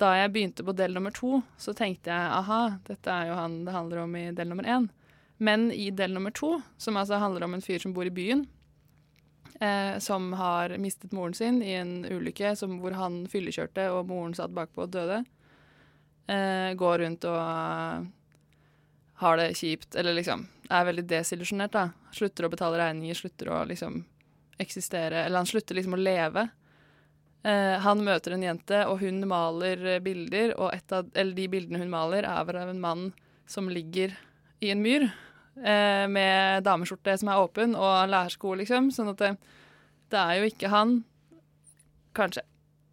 Da 0.00 0.14
jeg 0.16 0.32
begynte 0.32 0.64
på 0.64 0.72
del 0.72 0.94
nummer 0.96 1.12
to, 1.12 1.42
så 1.60 1.74
tenkte 1.76 2.08
jeg 2.08 2.32
aha, 2.32 2.78
dette 2.88 3.12
er 3.12 3.28
jo 3.28 3.34
han 3.36 3.58
det 3.66 3.74
handler 3.74 3.98
om 4.06 4.16
i 4.16 4.30
del 4.32 4.48
nummer 4.48 4.64
én. 4.64 4.88
Men 5.38 5.70
i 5.72 5.90
del 5.90 6.14
nummer 6.16 6.32
to, 6.32 6.62
som 6.78 6.96
altså 6.96 7.20
handler 7.20 7.44
om 7.44 7.54
en 7.54 7.62
fyr 7.62 7.78
som 7.78 7.92
bor 7.92 8.08
i 8.08 8.12
byen, 8.12 8.46
uh, 9.60 9.98
som 10.00 10.32
har 10.32 10.72
mistet 10.80 11.12
moren 11.12 11.36
sin 11.36 11.60
i 11.62 11.74
en 11.76 12.04
ulykke 12.08 12.54
som, 12.56 12.78
hvor 12.80 12.96
han 12.96 13.26
fyllekjørte 13.28 13.90
og 13.92 14.08
moren 14.08 14.34
satt 14.34 14.56
bakpå 14.56 14.86
og 14.88 14.96
døde, 14.96 15.22
går 16.80 16.98
rundt 17.02 17.24
og 17.26 18.06
har 19.20 19.36
det 19.36 19.52
kjipt, 19.58 19.94
eller 19.94 20.16
liksom 20.16 20.46
er 20.70 20.86
veldig 20.86 21.04
desillusjonert, 21.10 21.74
da. 21.74 21.88
Slutter 22.14 22.46
å 22.46 22.52
betale 22.52 22.78
regninger, 22.80 23.18
slutter 23.18 23.50
å 23.52 23.62
liksom 23.68 24.02
eksistere, 24.60 25.24
eller 25.24 25.42
han 25.42 25.48
slutter 25.48 25.76
liksom 25.76 25.96
å 25.96 26.00
leve. 26.00 26.46
Eh, 27.42 27.76
han 27.84 28.04
møter 28.04 28.36
en 28.36 28.44
jente, 28.44 28.82
og 28.86 29.00
hun 29.02 29.22
maler 29.28 29.82
eh, 29.96 30.02
bilder, 30.04 30.54
og 30.60 30.72
av, 30.92 31.10
de 31.14 31.48
bildene 31.52 31.80
hun 31.80 31.92
maler, 31.92 32.28
er 32.28 32.60
av 32.62 32.72
en 32.72 32.82
mann 32.82 33.10
som 33.50 33.70
ligger 33.72 34.14
i 34.60 34.70
en 34.74 34.82
myr 34.84 35.08
eh, 35.08 36.06
med 36.08 36.64
dameskjorte 36.66 37.16
som 37.20 37.32
er 37.32 37.40
åpen, 37.40 37.74
og 37.76 38.12
lærsko, 38.12 38.54
liksom. 38.60 38.92
Sånn 38.94 39.12
at 39.14 39.24
det, 39.24 39.34
det 40.12 40.20
er 40.20 40.40
jo 40.40 40.52
ikke 40.52 40.72
han. 40.72 41.00
Kanskje. 42.16 42.44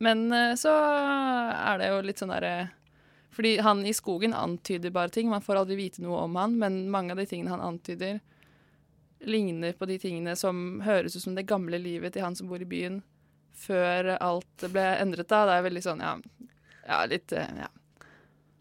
Men 0.04 0.28
eh, 0.32 0.56
så 0.60 0.74
er 0.74 1.82
det 1.82 1.92
jo 1.92 2.02
litt 2.06 2.22
sånn 2.22 2.34
derre 2.34 2.70
Fordi 3.38 3.58
han 3.62 3.86
i 3.86 3.94
skogen 3.94 4.34
antyder 4.34 4.90
bare 4.90 5.10
ting. 5.14 5.30
Man 5.30 5.44
får 5.46 5.60
aldri 5.60 5.76
vite 5.78 6.02
noe 6.02 6.24
om 6.26 6.36
han, 6.42 6.56
men 6.58 6.88
mange 6.90 7.14
av 7.14 7.20
de 7.22 7.28
tingene 7.30 7.52
han 7.54 7.62
antyder, 7.62 8.18
ligner 9.30 9.76
på 9.78 9.86
de 9.86 10.00
tingene 10.02 10.34
som 10.36 10.80
høres 10.82 11.14
ut 11.14 11.22
som 11.22 11.36
det 11.38 11.46
gamle 11.46 11.78
livet 11.78 12.16
til 12.16 12.26
han 12.26 12.34
som 12.38 12.50
bor 12.50 12.62
i 12.66 12.66
byen, 12.66 13.04
før 13.54 14.16
alt 14.16 14.66
ble 14.74 14.88
endret, 15.04 15.30
da. 15.30 15.44
Det 15.46 15.54
er 15.54 15.68
veldig 15.68 15.86
sånn, 15.86 16.02
ja, 16.02 16.16
ja 16.90 17.04
litt 17.14 17.38
eh, 17.38 17.62
ja. 17.62 17.70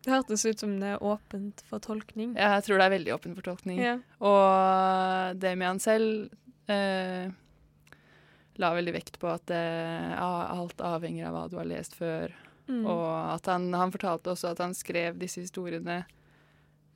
Det 0.05 0.13
hørtes 0.13 0.45
ut 0.45 0.61
som 0.67 0.77
det 0.83 0.93
er 0.93 1.09
åpent 1.15 1.65
for 1.71 1.81
tolkning. 1.81 2.37
Ja, 2.37 2.53
Jeg 2.59 2.69
tror 2.69 2.77
det 2.77 2.91
er 2.91 2.97
veldig 2.99 3.15
åpent 3.17 3.41
for 3.41 3.49
tolkning. 3.49 3.81
Ja. 3.81 3.97
Og 4.21 5.41
Damian 5.41 5.81
selv 5.81 6.29
eh, 6.69 7.33
la 8.61 8.77
veldig 8.77 8.93
vekt 9.01 9.17
på 9.25 9.33
at 9.33 9.49
det, 9.49 9.65
alt 10.21 10.85
avhenger 10.85 11.31
av 11.31 11.39
hva 11.39 11.47
du 11.49 11.57
har 11.63 11.73
lest 11.73 11.97
før. 11.97 12.37
Mm. 12.67 12.83
Og 12.91 13.07
at 13.37 13.47
han, 13.51 13.71
han 13.75 13.95
fortalte 13.95 14.33
også 14.33 14.53
at 14.53 14.63
han 14.65 14.75
skrev 14.75 15.19
disse 15.21 15.45
historiene 15.45 16.01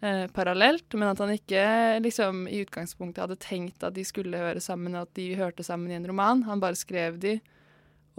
eh, 0.03 0.27
parallelt, 0.35 0.89
men 0.97 1.13
at 1.13 1.23
han 1.23 1.33
ikke 1.37 1.63
liksom 2.03 2.47
i 2.51 2.63
utgangspunktet 2.65 3.23
hadde 3.25 3.39
tenkt 3.43 3.87
at 3.87 3.95
de 3.95 4.05
skulle 4.07 4.41
høre 4.41 4.63
sammen, 4.63 4.99
at 4.99 5.13
de 5.19 5.31
hørte 5.39 5.67
sammen 5.67 5.93
i 5.93 5.99
en 5.99 6.09
roman. 6.11 6.45
Han 6.49 6.63
bare 6.63 6.79
skrev 6.79 7.21
de 7.23 7.39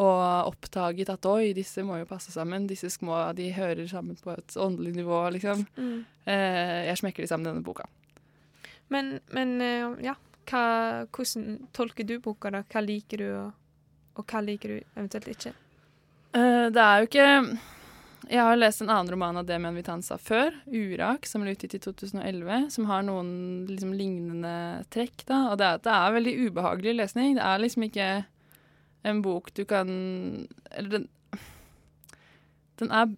og 0.02 0.48
oppdaget 0.50 1.12
at 1.14 1.28
oi, 1.30 1.52
disse 1.54 1.84
må 1.86 2.00
jo 2.00 2.10
passe 2.10 2.32
sammen. 2.34 2.68
Disse 2.70 2.90
små 2.90 3.20
de 3.38 3.52
hører 3.54 3.84
sammen 3.92 4.18
på 4.18 4.34
et 4.34 4.56
åndelig 4.58 4.96
nivå, 4.96 5.20
liksom. 5.36 5.66
Mm. 5.78 5.98
Eh, 6.26 6.78
jeg 6.88 7.02
smekker 7.02 7.24
de 7.24 7.30
sammen 7.30 7.46
i 7.46 7.52
denne 7.52 7.66
boka. 7.66 7.86
Men, 8.92 9.20
men 9.36 9.60
eh, 9.62 10.06
ja, 10.08 10.16
hva, 10.50 10.64
hvordan 11.12 11.68
tolker 11.76 12.08
du 12.08 12.16
boka, 12.24 12.54
da? 12.56 12.64
Hva 12.72 12.84
liker 12.86 13.22
du, 13.22 13.28
og, 13.44 13.52
og 14.18 14.26
hva 14.32 14.42
liker 14.46 14.74
du 14.74 14.80
eventuelt 14.96 15.30
ikke? 15.36 15.54
Eh, 16.32 16.68
det 16.72 16.80
er 16.80 17.02
jo 17.02 17.08
ikke 17.10 17.60
Jeg 18.32 18.40
har 18.40 18.56
lest 18.56 18.80
en 18.80 18.92
annen 18.94 19.12
roman 19.12 19.40
av 19.42 19.48
Demian 19.50 19.76
Vitanza 19.76 20.16
før, 20.16 20.54
'Urak', 20.64 21.28
som 21.28 21.44
ble 21.44 21.52
utgitt 21.52 21.76
i 21.76 21.82
2011, 21.84 22.70
som 22.72 22.86
har 22.88 23.04
noen 23.04 23.68
liksom, 23.68 23.92
lignende 23.92 24.86
trekk. 24.90 25.26
da, 25.26 25.52
Og 25.52 25.58
det 25.58 25.66
er, 25.68 25.78
det 25.84 25.92
er 25.92 26.16
veldig 26.16 26.36
ubehagelig 26.48 26.96
lesning. 26.96 27.36
Det 27.36 27.44
er 27.44 27.60
liksom 27.60 27.84
ikke 27.84 28.26
en 29.04 29.22
bok 29.22 29.54
du 29.54 29.66
kan 29.66 30.48
Eller 30.72 30.90
den 30.90 31.10
Den 32.78 32.92
er 32.92 33.16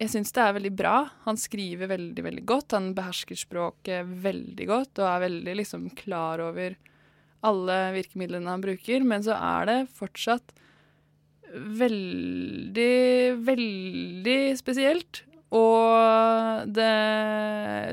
Jeg 0.00 0.08
syns 0.10 0.32
det 0.32 0.42
er 0.42 0.54
veldig 0.54 0.76
bra. 0.76 1.10
Han 1.26 1.36
skriver 1.36 1.86
veldig, 1.86 2.24
veldig 2.24 2.46
godt. 2.46 2.72
Han 2.72 2.94
behersker 2.94 3.36
språket 3.36 4.06
veldig 4.06 4.66
godt 4.66 4.98
og 4.98 5.06
er 5.06 5.28
veldig 5.28 5.56
liksom 5.56 5.90
klar 5.94 6.40
over 6.40 6.74
alle 7.44 7.92
virkemidlene 7.92 8.48
han 8.48 8.60
bruker, 8.60 9.04
men 9.04 9.22
så 9.22 9.36
er 9.36 9.66
det 9.66 9.88
fortsatt 9.92 10.52
veldig, 11.54 12.94
veldig 13.46 14.38
spesielt. 14.58 15.24
Og 15.50 16.68
det 16.70 16.90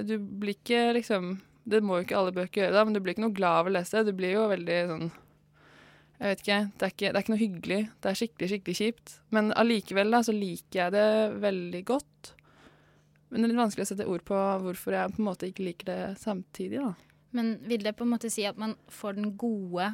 Du 0.05 0.19
blir 0.21 0.53
ikke 0.53 0.91
liksom 0.93 1.39
Det 1.65 1.79
må 1.81 1.97
jo 1.97 2.05
ikke 2.05 2.19
alle 2.19 2.35
bøker 2.35 2.61
gjøre, 2.61 2.75
da, 2.75 2.83
men 2.85 2.93
du 2.93 2.99
blir 3.01 3.15
ikke 3.15 3.25
noe 3.25 3.35
glad 3.35 3.63
av 3.63 3.69
å 3.69 3.73
lese. 3.73 4.03
Du 4.05 4.13
blir 4.15 4.37
jo 4.37 4.49
veldig 4.51 4.81
sånn 4.91 5.09
jeg 6.17 6.31
vet 6.31 6.39
ikke 6.41 6.55
det, 6.57 6.87
ikke. 6.89 7.09
det 7.11 7.17
er 7.17 7.23
ikke 7.23 7.33
noe 7.33 7.43
hyggelig. 7.43 7.79
Det 8.01 8.09
er 8.09 8.17
skikkelig, 8.17 8.47
skikkelig 8.49 8.77
kjipt. 8.79 9.11
Men 9.35 9.51
allikevel 9.53 10.15
da, 10.15 10.23
så 10.25 10.33
liker 10.33 10.79
jeg 10.79 10.93
det 10.95 11.09
veldig 11.43 11.81
godt. 11.85 12.31
Men 13.29 13.43
det 13.43 13.45
er 13.45 13.51
litt 13.51 13.59
vanskelig 13.59 13.85
å 13.85 13.89
sette 13.91 14.07
ord 14.09 14.23
på 14.25 14.39
hvorfor 14.63 14.95
jeg 14.97 15.13
på 15.13 15.21
en 15.21 15.27
måte 15.27 15.49
ikke 15.51 15.67
liker 15.67 15.91
det 15.91 15.99
samtidig. 16.23 16.81
da. 16.81 16.95
Men 17.37 17.53
vil 17.69 17.85
det 17.85 17.93
på 17.99 18.07
en 18.07 18.13
måte 18.15 18.31
si 18.33 18.47
at 18.49 18.57
man 18.57 18.73
får 18.89 19.19
den 19.19 19.35
gode 19.37 19.91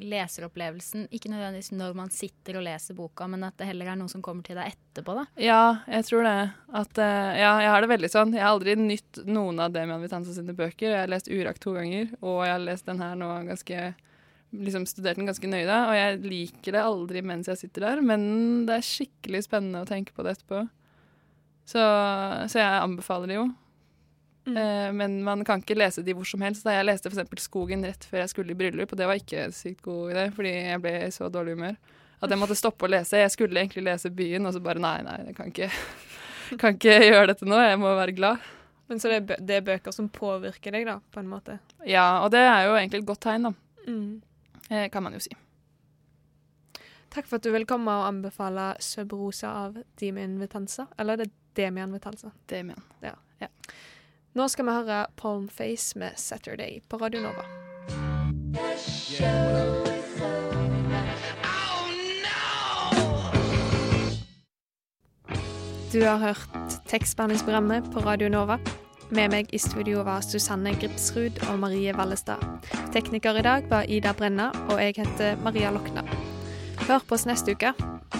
leseropplevelsen, 0.00 1.08
ikke 1.14 1.30
nødvendigvis 1.32 1.72
når 1.76 1.96
man 1.98 2.12
sitter 2.14 2.58
og 2.60 2.66
leser 2.66 2.96
boka, 2.98 3.28
men 3.30 3.46
at 3.46 3.56
det 3.60 3.68
heller 3.68 3.92
er 3.92 3.98
noe 4.00 4.12
som 4.12 4.22
kommer 4.24 4.46
til 4.46 4.58
deg 4.58 4.74
etterpå, 4.74 5.16
da? 5.18 5.24
Ja, 5.40 5.62
jeg 5.90 6.08
tror 6.08 6.26
det. 6.26 6.36
At, 6.74 6.94
uh, 6.98 7.30
ja, 7.38 7.52
jeg 7.64 7.72
har 7.74 7.84
det 7.84 7.92
veldig 7.92 8.10
sånn. 8.12 8.34
Jeg 8.36 8.44
har 8.44 8.54
aldri 8.54 8.76
nytt 8.80 9.22
noen 9.28 9.60
av 9.64 9.74
Demian 9.74 10.02
Vitanza 10.04 10.34
sine 10.36 10.56
bøker. 10.56 10.90
Jeg 10.90 11.04
har 11.04 11.12
lest 11.12 11.30
Urak 11.32 11.60
to 11.62 11.76
ganger, 11.76 12.10
og 12.22 12.42
jeg 12.46 12.56
har 12.56 12.64
lest 12.64 12.90
den 12.90 13.02
her 13.02 13.14
nå 13.18 13.30
ganske 13.50 13.92
liksom 14.54 14.86
studert 14.86 15.18
den 15.18 15.26
ganske 15.26 15.48
nøye, 15.50 15.66
og 15.66 15.96
jeg 15.96 16.18
liker 16.22 16.76
det 16.76 16.86
aldri 16.86 17.22
mens 17.26 17.48
jeg 17.50 17.58
sitter 17.64 17.88
der, 17.88 18.02
men 18.06 18.22
det 18.68 18.78
er 18.78 18.86
skikkelig 18.86 19.44
spennende 19.48 19.82
å 19.82 19.88
tenke 19.88 20.14
på 20.14 20.22
det 20.22 20.36
etterpå. 20.36 20.62
Så, 21.64 21.80
så 21.80 22.60
jeg 22.60 22.82
anbefaler 22.84 23.30
det 23.30 23.38
jo. 23.38 23.48
Mm. 24.44 24.56
Eh, 24.60 24.92
men 24.92 25.18
man 25.24 25.44
kan 25.44 25.62
ikke 25.62 25.76
lese 25.78 26.04
de 26.04 26.14
hvor 26.16 26.28
som 26.28 26.42
helst. 26.44 26.66
Da 26.66 26.76
jeg 26.76 26.88
leste 26.88 27.10
f.eks. 27.10 27.46
'Skogen' 27.46 27.84
rett 27.86 28.04
før 28.04 28.24
jeg 28.24 28.32
skulle 28.34 28.52
i 28.52 28.58
bryllup, 28.58 28.92
og 28.92 28.98
det 28.98 29.08
var 29.08 29.20
ikke 29.20 29.48
sykt 29.52 29.82
god 29.82 30.14
idé, 30.14 30.30
fordi 30.36 30.52
jeg 30.52 30.82
ble 30.84 30.96
i 31.06 31.12
så 31.14 31.30
dårlig 31.32 31.56
humør 31.58 31.76
at 32.24 32.32
jeg 32.32 32.40
måtte 32.40 32.56
stoppe 32.56 32.86
å 32.86 32.90
lese. 32.90 33.20
Jeg 33.20 33.32
skulle 33.34 33.60
egentlig 33.60 33.84
lese 33.84 34.10
'Byen', 34.10 34.46
og 34.46 34.54
så 34.54 34.60
bare 34.64 34.82
nei, 34.82 34.98
nei, 35.02 35.16
jeg 35.28 35.36
kan 35.36 35.52
ikke, 35.52 35.70
kan 36.60 36.76
ikke 36.76 36.98
gjøre 37.04 37.26
dette 37.32 37.48
nå. 37.48 37.58
Jeg 37.60 37.80
må 37.80 37.94
være 37.96 38.16
glad. 38.16 38.52
Men 38.88 39.00
Så 39.00 39.08
det 39.08 39.16
er, 39.16 39.24
bø 39.28 39.36
det 39.40 39.56
er 39.56 39.64
bøker 39.64 39.92
som 39.96 40.10
påvirker 40.12 40.72
deg, 40.76 40.86
da, 40.86 40.98
på 41.12 41.20
en 41.20 41.28
måte? 41.28 41.58
Ja, 41.88 42.20
og 42.24 42.30
det 42.34 42.42
er 42.44 42.66
jo 42.66 42.76
egentlig 42.76 43.00
et 43.00 43.08
godt 43.08 43.22
tegn, 43.24 43.48
da. 43.48 43.52
Mm. 43.88 44.20
Eh, 44.68 44.90
kan 44.92 45.02
man 45.02 45.16
jo 45.16 45.22
si. 45.24 45.32
Takk 47.14 47.28
for 47.30 47.38
at 47.38 47.46
du 47.46 47.52
vil 47.54 47.64
komme 47.64 47.92
og 47.94 48.08
anbefale 48.08 48.74
Søbrosa 48.82 49.52
av 49.64 49.78
Demian 50.00 50.36
Vitanza. 50.40 50.88
Eller 50.98 51.14
er 51.14 51.24
det 51.24 51.32
Demian 51.56 51.92
Vitanza? 51.94 52.32
Demian. 52.50 52.82
Ja. 53.00 53.14
ja. 53.40 53.48
Nå 54.34 54.48
skal 54.50 54.66
vi 54.66 54.72
høre 54.74 55.06
Palm 55.16 55.48
Face 55.48 55.98
med 55.98 56.16
'Saturday' 56.18 56.80
på 56.90 56.96
Radio 56.96 57.20
Nova. 57.22 57.44
Du 65.92 66.02
har 66.02 66.18
hørt 66.18 66.48
tekstbehandlingsprogrammet 66.86 67.84
på 67.92 68.00
Radio 68.00 68.28
Nova. 68.28 68.58
Med 69.10 69.30
meg 69.30 69.54
i 69.54 69.58
studio 69.58 70.02
var 70.02 70.20
Susanne 70.20 70.74
Gripsrud 70.80 71.38
og 71.52 71.58
Marie 71.58 71.94
Vallestad. 71.96 72.42
Tekniker 72.92 73.38
i 73.38 73.42
dag 73.42 73.70
var 73.70 73.82
Ida 73.88 74.12
Brenna, 74.12 74.48
og 74.68 74.82
jeg 74.82 74.94
heter 74.96 75.36
Maria 75.44 75.70
Lokna. 75.70 76.02
Hør 76.88 76.98
på 77.08 77.14
oss 77.14 77.26
neste 77.26 77.52
uke. 77.52 77.70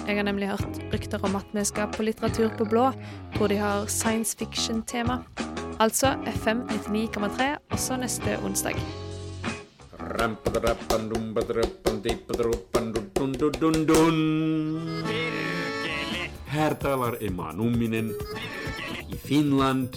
Jeg 0.07 0.15
har 0.15 0.23
nemlig 0.23 0.47
hørt 0.47 0.79
rykter 0.93 1.19
om 1.23 1.35
at 1.35 1.45
vi 1.51 1.65
skal 1.65 1.91
på 1.91 2.03
Litteratur 2.03 2.55
på 2.57 2.65
blå, 2.65 2.91
hvor 3.37 3.47
de 3.47 3.57
har 3.57 3.85
science 3.87 4.37
fiction-tema. 4.37 5.23
Altså 5.79 6.07
FM 6.25 6.59
99,3 6.71 7.43
også 7.71 7.97
neste 7.97 8.37
onsdag. 8.45 8.75
Her 16.47 16.73
taler 16.73 17.15
Emma 17.21 17.51
Numminen 17.51 18.11
i 19.09 19.17
Finland 19.17 19.89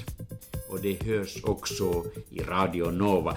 og 0.68 0.82
det 0.82 1.02
høres 1.04 1.36
også 1.44 2.02
i 2.30 2.42
Radio 2.42 2.90
Nova. 2.90 3.36